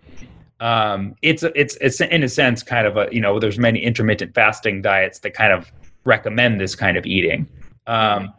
Um, 0.60 1.16
it's 1.20 1.42
it's 1.42 1.76
it's 1.82 2.00
in 2.00 2.22
a 2.22 2.30
sense 2.30 2.62
kind 2.62 2.86
of 2.86 2.96
a 2.96 3.08
you 3.12 3.20
know 3.20 3.38
there's 3.38 3.58
many 3.58 3.80
intermittent 3.80 4.34
fasting 4.34 4.80
diets 4.80 5.18
that 5.18 5.34
kind 5.34 5.52
of 5.52 5.70
recommend 6.04 6.62
this 6.62 6.74
kind 6.74 6.96
of 6.96 7.04
eating. 7.04 7.46
Um, 7.86 8.32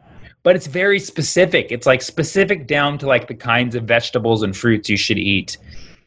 but 0.45 0.55
it's 0.55 0.67
very 0.67 0.99
specific. 0.99 1.71
It's 1.71 1.87
like 1.87 2.03
specific 2.03 2.67
down 2.67 2.99
to 2.99 3.07
like 3.07 3.27
the 3.27 3.33
kinds 3.33 3.73
of 3.73 3.85
vegetables 3.85 4.43
and 4.43 4.55
fruits 4.55 4.87
you 4.87 4.95
should 4.95 5.17
eat. 5.17 5.57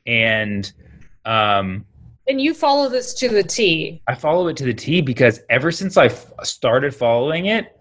And 0.07 0.73
um, 1.25 1.85
And 2.29 2.41
you 2.41 2.55
follow 2.55 2.89
this 2.89 3.15
to 3.15 3.29
the 3.29 3.43
T. 3.43 4.01
I 4.07 4.15
follow 4.15 4.47
it 4.47 4.57
to 4.59 4.65
the 4.65 4.73
T 4.73 5.01
because 5.01 5.41
ever 5.51 5.73
since 5.73 5.97
I 5.97 6.07
f- 6.07 6.33
started 6.45 6.95
following 6.95 7.47
it, 7.47 7.77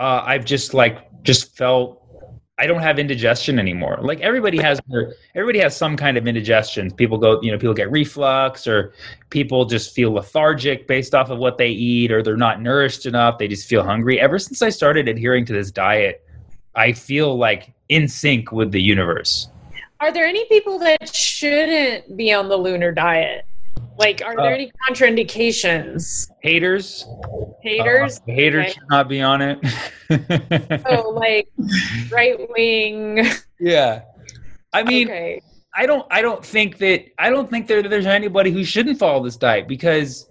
uh, 0.00 0.24
I've 0.26 0.44
just 0.44 0.74
like 0.74 1.22
just 1.22 1.56
felt 1.56 1.99
I 2.60 2.66
don't 2.66 2.82
have 2.82 2.98
indigestion 2.98 3.58
anymore. 3.58 3.98
Like 4.02 4.20
everybody 4.20 4.58
has 4.58 4.78
everybody 5.34 5.58
has 5.60 5.74
some 5.74 5.96
kind 5.96 6.18
of 6.18 6.28
indigestion. 6.28 6.90
People 6.90 7.16
go, 7.16 7.40
you 7.40 7.50
know, 7.50 7.56
people 7.56 7.72
get 7.72 7.90
reflux 7.90 8.66
or 8.66 8.92
people 9.30 9.64
just 9.64 9.94
feel 9.94 10.12
lethargic 10.12 10.86
based 10.86 11.14
off 11.14 11.30
of 11.30 11.38
what 11.38 11.56
they 11.56 11.70
eat 11.70 12.12
or 12.12 12.22
they're 12.22 12.36
not 12.36 12.60
nourished 12.60 13.06
enough. 13.06 13.38
They 13.38 13.48
just 13.48 13.66
feel 13.66 13.82
hungry. 13.82 14.20
Ever 14.20 14.38
since 14.38 14.60
I 14.60 14.68
started 14.68 15.08
adhering 15.08 15.46
to 15.46 15.54
this 15.54 15.70
diet, 15.70 16.22
I 16.74 16.92
feel 16.92 17.38
like 17.38 17.72
in 17.88 18.06
sync 18.06 18.52
with 18.52 18.72
the 18.72 18.82
universe. 18.82 19.48
Are 20.00 20.12
there 20.12 20.26
any 20.26 20.44
people 20.44 20.78
that 20.80 21.14
shouldn't 21.14 22.14
be 22.14 22.30
on 22.30 22.50
the 22.50 22.58
lunar 22.58 22.92
diet? 22.92 23.46
Like, 24.00 24.22
are 24.24 24.34
there 24.34 24.52
Uh, 24.52 24.54
any 24.54 24.72
contraindications? 24.88 26.26
Haters, 26.42 27.06
Haters? 27.62 28.18
uh, 28.18 28.32
haters 28.32 28.62
Okay. 28.64 28.72
should 28.72 28.88
not 28.88 29.08
be 29.08 29.20
on 29.20 29.42
it. 29.42 29.58
Oh, 30.86 31.10
like 31.10 31.48
right 32.10 32.36
wing. 32.56 33.24
yeah. 33.60 34.00
I 34.72 34.82
mean, 34.82 35.06
okay. 35.08 35.40
I 35.76 35.86
don't 35.86 36.04
I 36.10 36.20
don't 36.22 36.44
think 36.44 36.78
that 36.78 37.04
I 37.18 37.30
don't 37.30 37.48
think 37.48 37.66
there 37.68 37.82
there's 37.82 38.06
anybody 38.06 38.50
who 38.50 38.64
shouldn't 38.64 38.98
follow 38.98 39.22
this 39.22 39.36
diet 39.36 39.68
because 39.68 40.28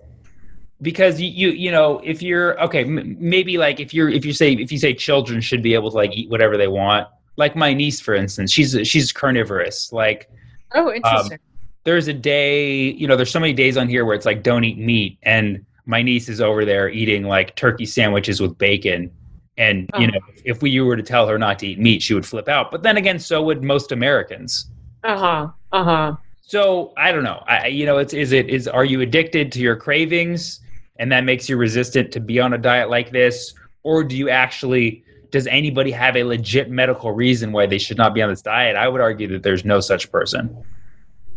because 0.82 1.22
you 1.22 1.30
you, 1.30 1.50
you 1.52 1.72
know 1.72 2.02
if 2.04 2.22
you're 2.22 2.60
okay 2.64 2.84
m- 2.84 3.16
maybe 3.20 3.58
like 3.58 3.80
if 3.80 3.94
you're 3.94 4.10
if 4.10 4.26
you 4.26 4.34
say 4.34 4.52
if 4.54 4.70
you 4.72 4.78
say 4.78 4.94
children 4.94 5.40
should 5.40 5.62
be 5.64 5.74
able 5.76 5.90
to 5.92 5.96
like 5.96 6.12
eat 6.14 6.30
whatever 6.30 6.58
they 6.58 6.68
want 6.68 7.08
like 7.38 7.56
my 7.56 7.74
niece 7.74 8.02
for 8.02 8.16
instance 8.16 8.52
she's 8.52 8.76
she's 8.86 9.12
carnivorous 9.14 9.94
like 9.94 10.30
Oh, 10.76 10.92
interesting. 10.94 11.40
There's 11.84 12.08
a 12.08 12.14
day 12.14 12.92
you 12.92 13.08
know 13.08 13.16
there's 13.16 13.32
so 13.32 13.40
many 13.40 13.54
days 13.54 13.78
on 13.78 13.88
here 13.88 14.06
where 14.06 14.16
it's 14.16 14.26
like 14.26 14.44
don't 14.44 14.64
eat 14.64 14.78
meat 14.78 15.18
and 15.24 15.66
my 15.86 16.02
niece 16.02 16.30
is 16.30 16.40
over 16.42 16.66
there 16.66 16.90
eating 16.90 17.24
like 17.24 17.56
turkey 17.56 17.86
sandwiches 17.86 18.40
with 18.42 18.58
bacon 18.58 19.12
and 19.58 19.90
you 19.98 20.06
Oh. 20.08 20.12
know 20.12 20.20
if 20.46 20.62
we 20.62 20.80
were 20.82 20.96
to 20.96 21.04
tell 21.04 21.28
her 21.28 21.38
not 21.38 21.60
to 21.60 21.68
eat 21.68 21.80
meat 21.80 22.02
she 22.02 22.14
would 22.14 22.26
flip 22.26 22.48
out 22.50 22.70
but 22.72 22.84
then 22.84 22.98
again 22.98 23.18
so 23.20 23.42
would 23.44 23.64
most 23.64 23.92
americans 23.92 24.70
Uh 25.04 25.18
huh. 25.18 25.48
Uh 25.72 25.84
huh. 25.84 26.16
so 26.42 26.94
I 26.98 27.12
don't 27.14 27.24
know. 27.24 27.44
I, 27.48 27.68
you 27.68 27.86
know, 27.86 27.98
it's 28.00 28.14
is 28.14 28.32
it 28.34 28.50
is 28.50 28.68
are 28.68 28.84
you 28.86 29.00
addicted 29.02 29.52
to 29.54 29.60
your 29.62 29.76
cravings, 29.78 30.60
and 30.98 31.10
that 31.14 31.24
makes 31.24 31.48
you 31.48 31.56
resistant 31.58 32.12
to 32.12 32.20
be 32.20 32.40
on 32.42 32.52
a 32.54 32.58
diet 32.58 32.90
like 32.90 33.12
this, 33.12 33.54
or 33.84 34.04
do 34.04 34.18
you 34.18 34.30
actually? 34.30 35.04
Does 35.32 35.46
anybody 35.48 35.92
have 35.92 36.18
a 36.18 36.24
legit 36.24 36.70
medical 36.70 37.12
reason 37.14 37.52
why 37.54 37.66
they 37.68 37.78
should 37.78 37.98
not 37.98 38.14
be 38.16 38.22
on 38.24 38.30
this 38.30 38.42
diet? 38.42 38.76
I 38.76 38.88
would 38.90 39.00
argue 39.00 39.28
that 39.30 39.44
there's 39.44 39.64
no 39.64 39.80
such 39.80 40.12
person. 40.12 40.44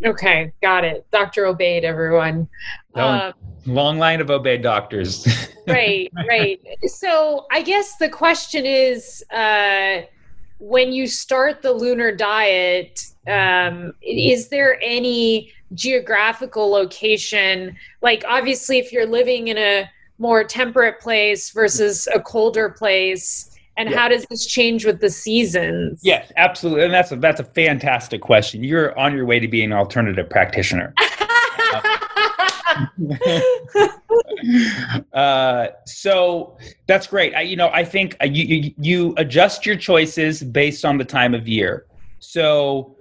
Okay, 0.04 0.52
got 0.62 0.84
it. 0.84 1.06
Dr. 1.12 1.46
Obeid, 1.46 1.84
everyone. 1.84 2.49
Don't- 2.94 3.20
Um, 3.20 3.32
Long 3.64 3.96
line 3.99 4.20
of 4.20 4.26
Obeid 4.28 4.61
doctors. 4.62 5.25
right, 5.68 6.11
right. 6.28 6.61
So 6.87 7.46
I 7.52 7.62
guess 7.62 7.96
the 7.96 8.08
question 8.08 8.66
is 8.66 9.25
uh, 9.32 10.02
when 10.58 10.92
you 10.92 11.06
start 11.06 11.62
the 11.62 11.70
lunar 11.72 12.11
diet, 12.11 13.04
um, 13.28 13.92
is 14.02 14.49
there 14.49 14.80
any 14.82 15.52
geographical 15.75 16.68
location? 16.70 17.76
Like, 18.00 18.25
obviously, 18.26 18.78
if 18.80 18.90
you're 18.92 19.06
living 19.06 19.46
in 19.46 19.58
a 19.58 19.88
more 20.18 20.42
temperate 20.42 20.99
place 20.99 21.50
versus 21.50 22.08
a 22.12 22.18
colder 22.18 22.68
place, 22.68 23.51
and 23.76 23.90
Yeah. 23.90 23.98
how 23.98 24.08
does 24.08 24.24
this 24.26 24.46
change 24.46 24.84
with 24.84 25.00
the 25.00 25.10
seasons? 25.10 26.00
yes, 26.02 26.30
absolutely, 26.36 26.84
and 26.84 26.94
that's 26.94 27.12
a, 27.12 27.16
that's 27.16 27.40
a 27.40 27.44
fantastic 27.44 28.20
question. 28.20 28.62
You're 28.64 28.96
on 28.98 29.14
your 29.14 29.24
way 29.26 29.40
to 29.40 29.48
being 29.48 29.72
an 29.72 29.78
alternative 29.78 30.28
practitioner. 30.28 30.94
uh, 35.12 35.68
so 35.86 36.56
that's 36.86 37.06
great. 37.06 37.34
I, 37.34 37.42
you 37.42 37.56
know, 37.56 37.68
I 37.72 37.84
think 37.84 38.16
uh, 38.20 38.26
you, 38.26 38.44
you 38.44 38.74
you 38.78 39.14
adjust 39.16 39.66
your 39.66 39.76
choices 39.76 40.42
based 40.42 40.84
on 40.84 40.98
the 40.98 41.04
time 41.04 41.34
of 41.34 41.48
year. 41.48 41.86
So, 42.18 42.96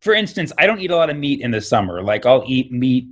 for 0.00 0.14
instance, 0.14 0.52
I 0.58 0.66
don't 0.66 0.80
eat 0.80 0.90
a 0.90 0.96
lot 0.96 1.10
of 1.10 1.16
meat 1.16 1.40
in 1.40 1.50
the 1.50 1.60
summer. 1.60 2.02
Like 2.02 2.26
I'll 2.26 2.44
eat 2.46 2.72
meat 2.72 3.06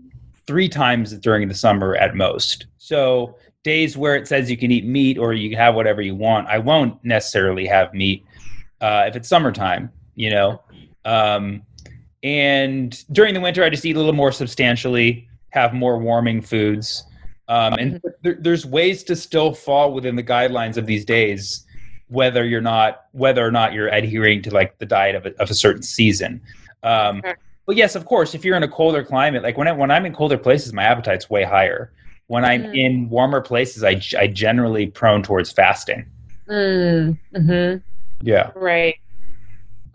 three 0.47 0.69
times 0.69 1.13
during 1.19 1.49
the 1.49 1.55
summer 1.55 1.97
at 1.97 2.15
most. 2.15 2.67
So 2.79 3.37
days 3.67 3.97
where 3.97 4.17
it 4.17 4.27
says 4.27 4.51
you 4.51 4.57
can 4.57 4.71
eat 4.71 4.87
meat 4.87 5.19
or 5.19 5.35
you 5.35 5.57
have 5.57 5.75
whatever 5.75 6.01
you 6.01 6.15
want, 6.15 6.49
I 6.49 6.59
won't 6.59 7.05
necessarily 7.05 7.67
have 7.67 7.93
meat 7.93 8.25
uh, 8.81 9.05
if 9.09 9.17
it's 9.17 9.29
summertime. 9.29 9.91
You 10.15 10.31
know. 10.31 10.63
Um, 11.05 11.63
and 12.23 13.05
during 13.13 13.35
the 13.35 13.41
winter, 13.41 13.63
I 13.63 13.71
just 13.71 13.85
eat 13.85 13.97
a 13.97 13.99
little 13.99 14.13
more 14.13 14.33
substantially, 14.33 15.29
have 15.51 15.75
more 15.75 15.99
warming 15.99 16.43
foods. 16.43 17.05
Um, 17.49 17.75
and 17.75 18.03
there, 18.23 18.37
there's 18.41 18.67
ways 18.67 19.05
to 19.05 19.15
still 19.15 19.55
fall 19.55 19.93
within 19.93 20.17
the 20.17 20.25
guidelines 20.25 20.77
of 20.77 20.87
these 20.87 21.05
days, 21.05 21.65
whether 22.09 22.45
you're 22.45 22.61
not, 22.61 23.05
whether 23.13 23.47
or 23.47 23.53
not 23.53 23.73
you're 23.73 23.89
adhering 23.89 24.43
to 24.43 24.51
like 24.51 24.79
the 24.79 24.87
diet 24.87 25.15
of 25.15 25.27
a, 25.27 25.41
of 25.41 25.51
a 25.51 25.55
certain 25.55 25.83
season. 25.83 26.41
Um, 26.83 27.23
but 27.67 27.77
yes, 27.77 27.95
of 27.95 28.05
course, 28.05 28.35
if 28.35 28.45
you're 28.45 28.57
in 28.57 28.65
a 28.65 28.69
colder 28.69 29.05
climate, 29.05 29.43
like 29.45 29.57
when 29.57 29.69
I, 29.69 29.73
when 29.73 29.93
I'm 29.93 30.07
in 30.07 30.13
colder 30.13 30.39
places, 30.39 30.73
my 30.73 30.83
appetite's 30.83 31.31
way 31.31 31.45
higher. 31.45 31.93
When 32.29 32.45
I'm 32.45 32.65
Mm. 32.65 32.75
in 32.75 33.09
warmer 33.09 33.41
places, 33.41 33.85
I, 33.85 34.01
I 34.19 34.27
generally 34.27 34.87
prone 34.87 35.23
towards 35.23 35.53
fasting. 35.53 36.07
Mm, 36.49 37.19
hmm 37.35 37.77
Yeah. 38.23 38.51
Right. 38.55 38.97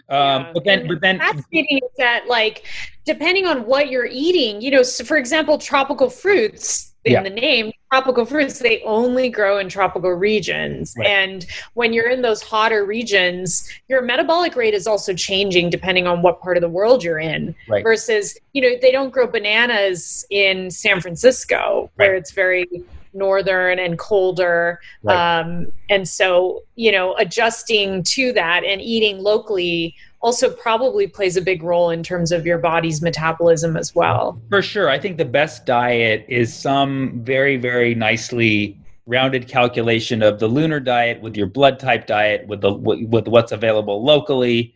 Um, 0.09 0.19
Yeah. 0.43 0.51
but 0.53 0.63
then, 0.65 0.79
And 0.79 0.87
but 0.89 1.01
then, 1.01 1.19
fascinating 1.19 1.77
is 1.83 1.89
that 1.97 2.27
like 2.27 2.65
depending 3.05 3.45
on 3.45 3.65
what 3.65 3.89
you're 3.89 4.05
eating 4.11 4.61
you 4.61 4.69
know 4.71 4.83
so 4.83 5.03
for 5.03 5.17
example 5.17 5.57
tropical 5.57 6.09
fruits 6.09 6.90
in 7.05 7.13
Yeah. 7.13 7.23
the 7.23 7.29
name 7.29 7.71
tropical 7.91 8.25
fruits 8.25 8.59
they 8.59 8.81
only 8.83 9.29
grow 9.29 9.57
in 9.57 9.67
tropical 9.67 10.11
regions 10.11 10.93
Right. 10.97 11.07
and 11.07 11.45
when 11.73 11.93
you're 11.93 12.09
in 12.09 12.21
those 12.21 12.41
hotter 12.41 12.85
regions 12.85 13.67
your 13.89 14.01
metabolic 14.01 14.55
rate 14.55 14.73
is 14.73 14.87
also 14.87 15.13
changing 15.13 15.69
depending 15.69 16.07
on 16.07 16.21
what 16.21 16.41
part 16.41 16.57
of 16.57 16.61
the 16.61 16.69
world 16.69 17.03
you're 17.03 17.19
in 17.19 17.53
Right. 17.67 17.83
versus 17.83 18.37
you 18.53 18.61
know 18.61 18.69
they 18.81 18.91
don't 18.91 19.09
grow 19.11 19.27
bananas 19.27 20.25
in 20.29 20.69
san 20.71 21.01
francisco 21.01 21.89
where 21.95 22.15
it's 22.15 22.31
very 22.31 22.65
northern 23.13 23.77
and 23.79 23.97
colder 23.99 24.79
Right. 25.03 25.39
um, 25.39 25.71
and 25.89 26.07
so 26.07 26.61
you 26.75 26.91
know 26.91 27.15
adjusting 27.17 28.03
to 28.03 28.31
that 28.33 28.63
and 28.63 28.79
eating 28.79 29.21
locally 29.21 29.95
also 30.21 30.51
probably 30.51 31.07
plays 31.07 31.35
a 31.35 31.41
big 31.41 31.63
role 31.63 31.89
in 31.89 32.03
terms 32.03 32.31
of 32.31 32.45
your 32.45 32.57
body's 32.57 33.01
metabolism 33.01 33.75
as 33.75 33.93
well 33.95 34.39
For 34.49 34.61
sure. 34.61 34.89
I 34.89 34.99
think 34.99 35.17
the 35.17 35.25
best 35.25 35.65
diet 35.65 36.25
is 36.27 36.53
some 36.53 37.21
very, 37.23 37.57
very 37.57 37.95
nicely 37.95 38.77
rounded 39.05 39.47
calculation 39.47 40.21
of 40.21 40.39
the 40.39 40.47
lunar 40.47 40.79
diet 40.79 41.21
with 41.21 41.35
your 41.35 41.47
blood 41.47 41.79
type 41.79 42.07
diet, 42.07 42.47
with 42.47 42.61
the 42.61 42.73
with, 42.73 43.27
what's 43.27 43.51
available 43.51 44.03
locally, 44.03 44.73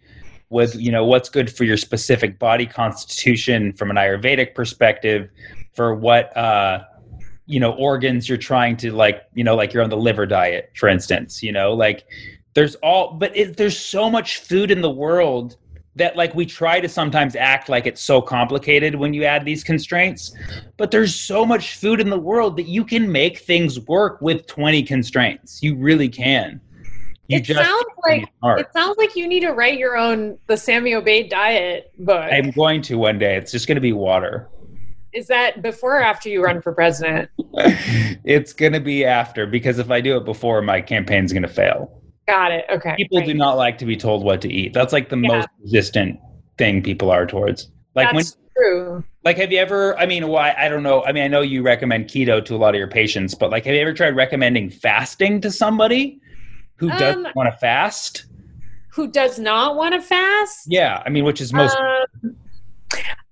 with 0.49 0.75
you 0.75 0.91
know 0.91 1.05
what's 1.05 1.29
good 1.29 1.51
for 1.51 1.63
your 1.63 1.77
specific 1.77 2.39
body 2.39 2.65
constitution 2.65 3.73
from 3.73 3.89
an 3.89 3.97
Ayurvedic 3.97 4.55
perspective, 4.55 5.29
for 5.73 5.95
what 5.95 6.35
uh, 6.35 6.83
you 7.45 7.59
know 7.59 7.73
organs 7.73 8.27
you're 8.27 8.37
trying 8.37 8.75
to 8.77 8.91
like 8.91 9.23
you 9.33 9.43
know 9.43 9.55
like 9.55 9.73
you're 9.73 9.83
on 9.83 9.89
the 9.89 9.97
liver 9.97 10.25
diet, 10.25 10.71
for 10.75 10.89
instance. 10.89 11.43
You 11.43 11.51
know 11.51 11.73
like 11.73 12.05
there's 12.55 12.75
all, 12.75 13.13
but 13.13 13.35
it, 13.37 13.57
there's 13.57 13.77
so 13.77 14.09
much 14.09 14.37
food 14.37 14.71
in 14.71 14.81
the 14.81 14.89
world 14.89 15.57
that 15.95 16.15
like 16.15 16.33
we 16.35 16.45
try 16.45 16.79
to 16.79 16.89
sometimes 16.89 17.35
act 17.35 17.69
like 17.69 17.85
it's 17.85 18.01
so 18.01 18.21
complicated 18.21 18.95
when 18.95 19.13
you 19.13 19.23
add 19.23 19.45
these 19.45 19.63
constraints 19.63 20.33
but 20.75 20.91
there's 20.91 21.15
so 21.15 21.45
much 21.45 21.75
food 21.77 22.01
in 22.01 22.09
the 22.09 22.19
world 22.19 22.57
that 22.57 22.67
you 22.67 22.83
can 22.83 23.09
make 23.09 23.39
things 23.39 23.79
work 23.81 24.19
with 24.21 24.45
20 24.47 24.83
constraints. 24.83 25.63
You 25.63 25.75
really 25.75 26.09
can. 26.09 26.59
You 27.27 27.37
it 27.37 27.47
sounds 27.47 27.85
like 28.05 28.27
it 28.43 28.67
sounds 28.71 28.97
like 28.97 29.15
you 29.15 29.27
need 29.27 29.39
to 29.39 29.51
write 29.51 29.79
your 29.79 29.97
own 29.97 30.37
the 30.47 30.55
Sammy 30.55 30.91
Obeid 30.91 31.29
diet 31.29 31.91
book. 31.97 32.23
i'm 32.31 32.51
going 32.51 32.83
to 32.83 32.99
one 32.99 33.17
day. 33.17 33.35
It's 33.35 33.51
just 33.51 33.67
going 33.67 33.77
to 33.77 33.81
be 33.81 33.93
water. 33.93 34.47
Is 35.11 35.25
that 35.27 35.63
before 35.63 35.97
or 35.97 36.03
after 36.03 36.29
you 36.29 36.43
run 36.43 36.61
for 36.61 36.71
president? 36.71 37.29
it's 38.25 38.53
going 38.53 38.73
to 38.73 38.79
be 38.79 39.05
after 39.05 39.47
because 39.47 39.79
if 39.79 39.89
i 39.89 40.01
do 40.01 40.17
it 40.17 40.25
before 40.25 40.61
my 40.61 40.81
campaign's 40.81 41.31
going 41.33 41.41
to 41.41 41.49
fail 41.49 41.99
Got 42.27 42.51
it. 42.51 42.65
Okay. 42.71 42.95
people 42.97 43.19
Right. 43.19 43.27
do 43.27 43.33
not 43.35 43.55
like 43.57 43.77
to 43.79 43.85
be 43.85 43.95
told 43.95 44.23
what 44.23 44.41
to 44.41 44.51
eat 44.51 44.73
that's 44.73 44.91
like 44.93 45.09
the 45.09 45.17
Yeah. 45.17 45.27
most 45.37 45.47
resistant 45.61 46.19
thing 46.57 46.81
people 46.81 47.11
are 47.11 47.25
towards 47.27 47.69
like 47.93 48.07
when 48.13 48.23
That's 48.23 48.37
true. 48.57 49.03
like 49.23 49.37
have 49.37 49.51
you 49.51 49.59
ever 49.59 49.97
i 49.99 50.05
mean 50.05 50.27
why 50.27 50.55
i 50.57 50.67
don't 50.69 50.83
know 50.83 51.03
i 51.05 51.11
mean 51.11 51.23
i 51.23 51.27
know 51.27 51.41
you 51.41 51.61
recommend 51.61 52.05
keto 52.05 52.43
to 52.45 52.55
a 52.55 52.57
lot 52.57 52.73
of 52.73 52.79
your 52.79 52.87
patients 52.87 53.35
but 53.35 53.51
like 53.51 53.65
have 53.65 53.75
you 53.75 53.81
ever 53.81 53.93
tried 53.93 54.15
recommending 54.15 54.69
fasting 54.69 55.39
to 55.41 55.51
somebody 55.51 56.19
who 56.77 56.89
doesn't 56.89 57.25
Um, 57.27 57.31
want 57.35 57.51
to 57.53 57.57
fast 57.59 58.25
Who 58.93 59.11
does 59.11 59.37
not 59.37 59.75
want 59.75 59.93
to 59.93 60.01
fast? 60.01 60.65
yeah 60.67 61.03
i 61.05 61.09
mean 61.09 61.25
which 61.25 61.41
is 61.41 61.53
most 61.53 61.77
Um, 61.77 62.35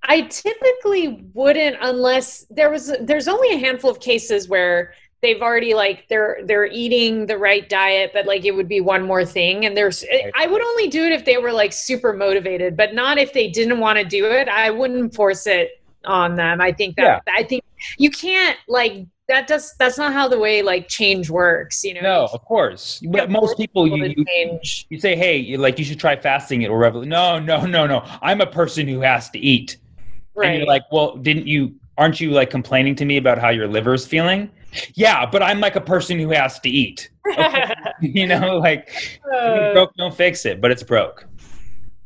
I 0.05 0.21
typically 0.23 1.23
wouldn't 1.33 1.77
unless 1.81 2.45
there 2.49 2.69
was 2.69 2.91
there's 3.01 3.29
only 3.29 3.53
a 3.53 3.57
handful 3.57 3.89
of 3.89 4.01
cases 4.01 4.49
where 4.49 4.93
they've 5.23 5.41
already 5.41 5.73
like 5.73 6.07
they're 6.09 6.41
they're 6.45 6.67
eating 6.67 7.25
the 7.25 7.37
right 7.37 7.67
diet 7.69 8.11
but 8.13 8.27
like 8.27 8.45
it 8.45 8.51
would 8.51 8.67
be 8.67 8.81
one 8.81 9.01
more 9.01 9.25
thing. 9.25 9.65
And 9.65 9.75
there's 9.75 10.05
I 10.35 10.45
would 10.45 10.61
only 10.61 10.87
do 10.89 11.03
it 11.05 11.13
if 11.13 11.25
they 11.25 11.37
were 11.37 11.51
like 11.51 11.73
super 11.73 12.13
motivated 12.13 12.77
but 12.77 12.93
not 12.93 13.17
if 13.17 13.33
they 13.33 13.49
didn't 13.49 13.79
want 13.79 13.97
to 13.97 14.05
do 14.05 14.25
it. 14.25 14.47
I 14.47 14.69
wouldn't 14.69 15.15
force 15.15 15.47
it 15.47 15.81
on 16.05 16.35
them. 16.35 16.61
I 16.61 16.71
think 16.73 16.97
that 16.97 17.23
I 17.35 17.43
think 17.43 17.63
you 17.97 18.11
can't 18.11 18.57
like 18.67 19.07
that 19.29 19.47
does 19.47 19.73
that's 19.79 19.97
not 19.97 20.11
how 20.11 20.27
the 20.27 20.37
way 20.37 20.61
like 20.61 20.89
change 20.89 21.29
works 21.29 21.83
you 21.85 21.93
know? 21.93 22.01
No 22.01 22.27
of 22.33 22.41
course. 22.41 23.01
but 23.09 23.31
most 23.31 23.47
force 23.47 23.55
people 23.55 23.87
you, 23.87 24.03
you 24.03 24.25
change. 24.25 24.85
you 24.89 24.99
say 24.99 25.15
hey 25.15 25.37
you, 25.37 25.57
like 25.57 25.79
you 25.79 25.85
should 25.85 25.99
try 25.99 26.17
fasting 26.17 26.61
it 26.61 26.69
will 26.69 26.77
revel 26.77 27.01
no 27.03 27.39
no 27.39 27.65
no 27.65 27.87
no. 27.87 28.03
I'm 28.21 28.41
a 28.41 28.45
person 28.45 28.87
who 28.87 28.99
has 28.99 29.29
to 29.31 29.39
eat. 29.39 29.77
And 30.35 30.57
you're 30.57 30.67
like 30.67 30.83
well 30.91 31.15
didn't 31.15 31.47
you 31.47 31.75
aren't 31.97 32.19
you 32.19 32.31
like 32.31 32.49
complaining 32.49 32.95
to 32.95 33.05
me 33.05 33.17
about 33.17 33.37
how 33.37 33.49
your 33.49 33.67
liver's 33.67 34.05
feeling 34.05 34.49
yeah 34.95 35.25
but 35.25 35.43
i'm 35.43 35.59
like 35.59 35.75
a 35.75 35.81
person 35.81 36.17
who 36.19 36.29
has 36.29 36.59
to 36.59 36.69
eat 36.69 37.09
you 38.01 38.25
know 38.27 38.57
like 38.57 38.89
Uh, 39.35 39.73
broke 39.73 39.93
don't 39.95 40.15
fix 40.15 40.45
it 40.45 40.59
but 40.61 40.71
it's 40.71 40.83
broke 40.83 41.27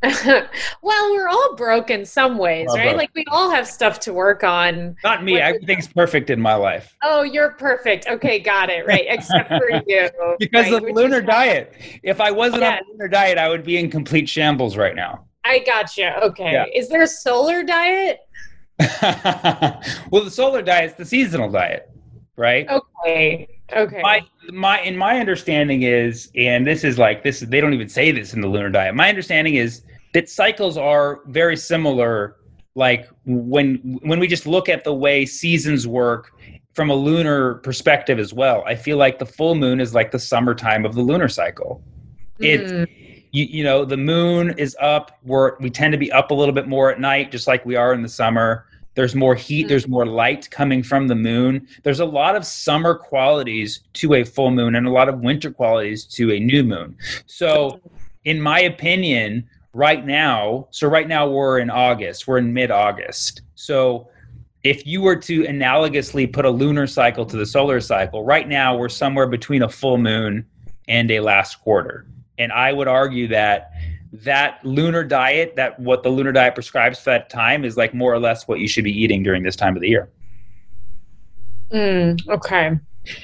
well, 0.22 1.10
we're 1.12 1.26
all 1.26 1.56
broke 1.56 1.90
in 1.90 2.04
some 2.06 2.38
ways, 2.38 2.68
All 2.70 2.76
right? 2.76 2.84
broke. 2.90 2.96
Like 2.98 3.10
we 3.16 3.24
all 3.32 3.50
have 3.50 3.66
stuff 3.66 3.98
to 4.00 4.12
work 4.12 4.44
on. 4.44 4.94
not 5.02 5.24
me 5.24 5.32
What- 5.32 5.42
everything's 5.42 5.88
perfect 5.88 6.30
in 6.30 6.40
my 6.40 6.54
life 6.54 6.94
Oh, 7.02 7.22
you're 7.22 7.50
perfect. 7.50 8.06
Okay, 8.06 8.38
got 8.38 8.70
it. 8.70 8.86
Right, 8.86 9.06
except 9.08 9.48
for 9.48 9.68
you. 9.88 10.08
because 10.38 10.66
right, 10.70 10.72
of 10.74 10.82
the 10.84 10.92
lunar 10.92 11.20
diet 11.20 11.74
if 12.04 12.20
i 12.20 12.30
wasn't 12.30 12.62
on 12.62 12.78
the 12.86 12.92
lunar 12.92 13.08
diet 13.08 13.38
i 13.38 13.48
would 13.48 13.64
be 13.64 13.76
in 13.76 13.90
complete 13.90 14.28
shambles 14.28 14.76
right 14.76 14.94
now 14.94 15.24
I 15.44 15.60
got 15.60 15.96
you. 15.96 16.08
Okay. 16.22 16.52
Yeah. 16.52 16.66
Is 16.74 16.90
there 16.90 17.00
a 17.00 17.06
solar 17.06 17.62
diet? 17.62 18.18
well 20.10 20.24
the 20.24 20.30
solar 20.30 20.62
diet's 20.62 20.94
the 20.94 21.04
seasonal 21.04 21.50
diet 21.50 21.90
right 22.36 22.68
Okay. 22.68 23.48
Okay. 23.76 24.00
my 24.02 24.20
my 24.52 24.80
in 24.82 24.96
my 24.96 25.18
understanding 25.18 25.82
is 25.82 26.30
and 26.36 26.66
this 26.66 26.84
is 26.84 26.96
like 26.98 27.22
this 27.24 27.40
they 27.40 27.60
don't 27.60 27.74
even 27.74 27.88
say 27.88 28.12
this 28.12 28.34
in 28.34 28.40
the 28.40 28.46
lunar 28.48 28.70
diet 28.70 28.94
my 28.94 29.08
understanding 29.08 29.56
is 29.56 29.82
that 30.14 30.28
cycles 30.28 30.76
are 30.76 31.20
very 31.26 31.56
similar 31.56 32.36
like 32.76 33.08
when 33.26 33.98
when 34.02 34.20
we 34.20 34.28
just 34.28 34.46
look 34.46 34.68
at 34.68 34.84
the 34.84 34.94
way 34.94 35.26
seasons 35.26 35.86
work 35.86 36.30
from 36.72 36.90
a 36.90 36.94
lunar 36.94 37.54
perspective 37.56 38.20
as 38.20 38.32
well 38.32 38.62
i 38.64 38.74
feel 38.76 38.96
like 38.96 39.18
the 39.18 39.26
full 39.26 39.56
moon 39.56 39.80
is 39.80 39.92
like 39.92 40.12
the 40.12 40.18
summertime 40.18 40.84
of 40.86 40.94
the 40.94 41.02
lunar 41.02 41.28
cycle 41.28 41.82
it's 42.38 42.70
Mm, 42.70 42.86
you, 43.32 43.44
you 43.44 43.64
know 43.64 43.84
the 43.84 43.96
moon 43.96 44.54
is 44.56 44.76
up 44.80 45.18
we're 45.24 45.58
we 45.58 45.68
tend 45.68 45.92
to 45.92 45.98
be 45.98 46.10
up 46.12 46.30
a 46.30 46.34
little 46.34 46.54
bit 46.54 46.66
more 46.68 46.90
at 46.90 47.00
night 47.00 47.30
just 47.30 47.46
like 47.46 47.66
we 47.66 47.76
are 47.76 47.92
in 47.92 48.00
the 48.00 48.08
summer 48.08 48.64
there's 48.98 49.14
more 49.14 49.36
heat 49.36 49.66
Mhm. 49.66 49.68
there's 49.68 49.86
more 49.86 50.04
light 50.04 50.50
coming 50.50 50.82
from 50.82 51.06
the 51.06 51.14
moon. 51.14 51.68
There's 51.84 52.00
a 52.00 52.04
lot 52.04 52.34
of 52.34 52.44
summer 52.44 52.94
qualities 52.96 53.80
to 53.92 54.14
a 54.14 54.24
full 54.24 54.50
moon 54.50 54.74
and 54.74 54.88
a 54.88 54.90
lot 54.90 55.08
of 55.08 55.20
winter 55.20 55.52
qualities 55.52 56.02
to 56.16 56.32
a 56.32 56.40
new 56.40 56.64
moon. 56.64 56.96
So 57.26 57.80
in 58.24 58.40
my 58.40 58.58
opinion 58.60 59.44
right 59.72 60.04
now 60.04 60.66
so 60.72 60.88
right 60.88 61.06
now 61.06 61.28
we're 61.28 61.60
in 61.60 61.70
august 61.70 62.26
we're 62.26 62.38
in 62.38 62.52
mid-august. 62.52 63.42
So 63.54 64.08
if 64.64 64.84
you 64.84 65.00
were 65.00 65.14
to 65.30 65.44
analogously 65.44 66.32
put 66.32 66.44
a 66.44 66.50
lunar 66.50 66.88
cycle 66.88 67.24
to 67.26 67.36
the 67.36 67.46
solar 67.46 67.80
cycle 67.80 68.24
right 68.24 68.48
now 68.48 68.76
we're 68.76 68.88
somewhere 68.88 69.28
between 69.28 69.62
a 69.62 69.68
full 69.68 69.98
moon 69.98 70.44
and 70.88 71.08
a 71.12 71.20
last 71.20 71.60
quarter. 71.60 72.04
And 72.36 72.50
I 72.50 72.72
would 72.72 72.88
argue 72.88 73.28
that 73.28 73.70
that 74.12 74.64
lunar 74.64 75.04
diet, 75.04 75.54
that 75.56 75.78
what 75.78 76.02
the 76.02 76.08
lunar 76.08 76.32
diet 76.32 76.54
prescribes 76.54 76.98
for 76.98 77.10
that 77.10 77.28
time, 77.30 77.64
is 77.64 77.76
like 77.76 77.92
more 77.94 78.12
or 78.12 78.18
less 78.18 78.48
what 78.48 78.58
you 78.60 78.68
should 78.68 78.84
be 78.84 78.92
eating 78.92 79.22
during 79.22 79.42
this 79.42 79.56
time 79.56 79.76
of 79.76 79.82
the 79.82 79.88
year. 79.88 80.08
mm, 81.70 82.18
okay. 82.28 82.78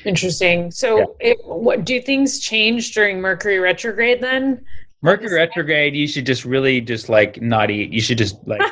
Interesting. 0.04 0.70
So, 0.70 0.98
Yeah. 0.98 1.30
it, 1.30 1.38
what 1.44 1.84
do 1.84 2.00
things 2.00 2.38
change 2.38 2.92
during 2.92 3.20
Mercury 3.20 3.58
retrograde 3.58 4.20
then? 4.20 4.64
Mercury 5.02 5.34
retrograde, 5.34 5.94
you 5.94 6.06
should 6.06 6.24
just 6.26 6.44
really 6.44 6.80
just 6.80 7.08
like 7.08 7.40
not 7.42 7.70
eat. 7.70 7.92
You 7.92 8.00
should 8.00 8.18
just 8.18 8.36
like. 8.46 8.62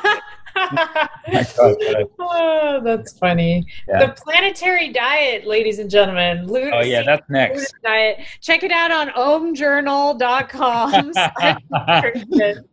My 1.28 1.46
God, 1.56 1.76
God. 1.80 2.04
oh, 2.18 2.80
that's 2.82 3.16
funny. 3.18 3.64
Yeah. 3.88 4.06
The 4.06 4.12
planetary 4.12 4.92
diet, 4.92 5.46
ladies 5.46 5.78
and 5.78 5.90
gentlemen. 5.90 6.46
Lunar 6.46 6.72
Oh 6.74 6.82
yeah, 6.82 7.02
that's 7.02 7.28
next. 7.28 7.74
diet. 7.82 8.20
Check 8.40 8.62
it 8.62 8.72
out 8.72 8.90
on 8.90 9.08
ohmjournal.com. 9.10 11.12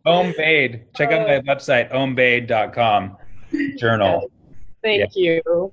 Om 0.06 0.34
Bade. 0.36 0.84
Check 0.96 1.12
out 1.12 1.26
my 1.26 1.36
uh, 1.36 1.42
website, 1.42 1.92
ombade.com. 1.92 3.16
Journal. 3.78 4.30
Thank 4.82 5.14
you. 5.14 5.72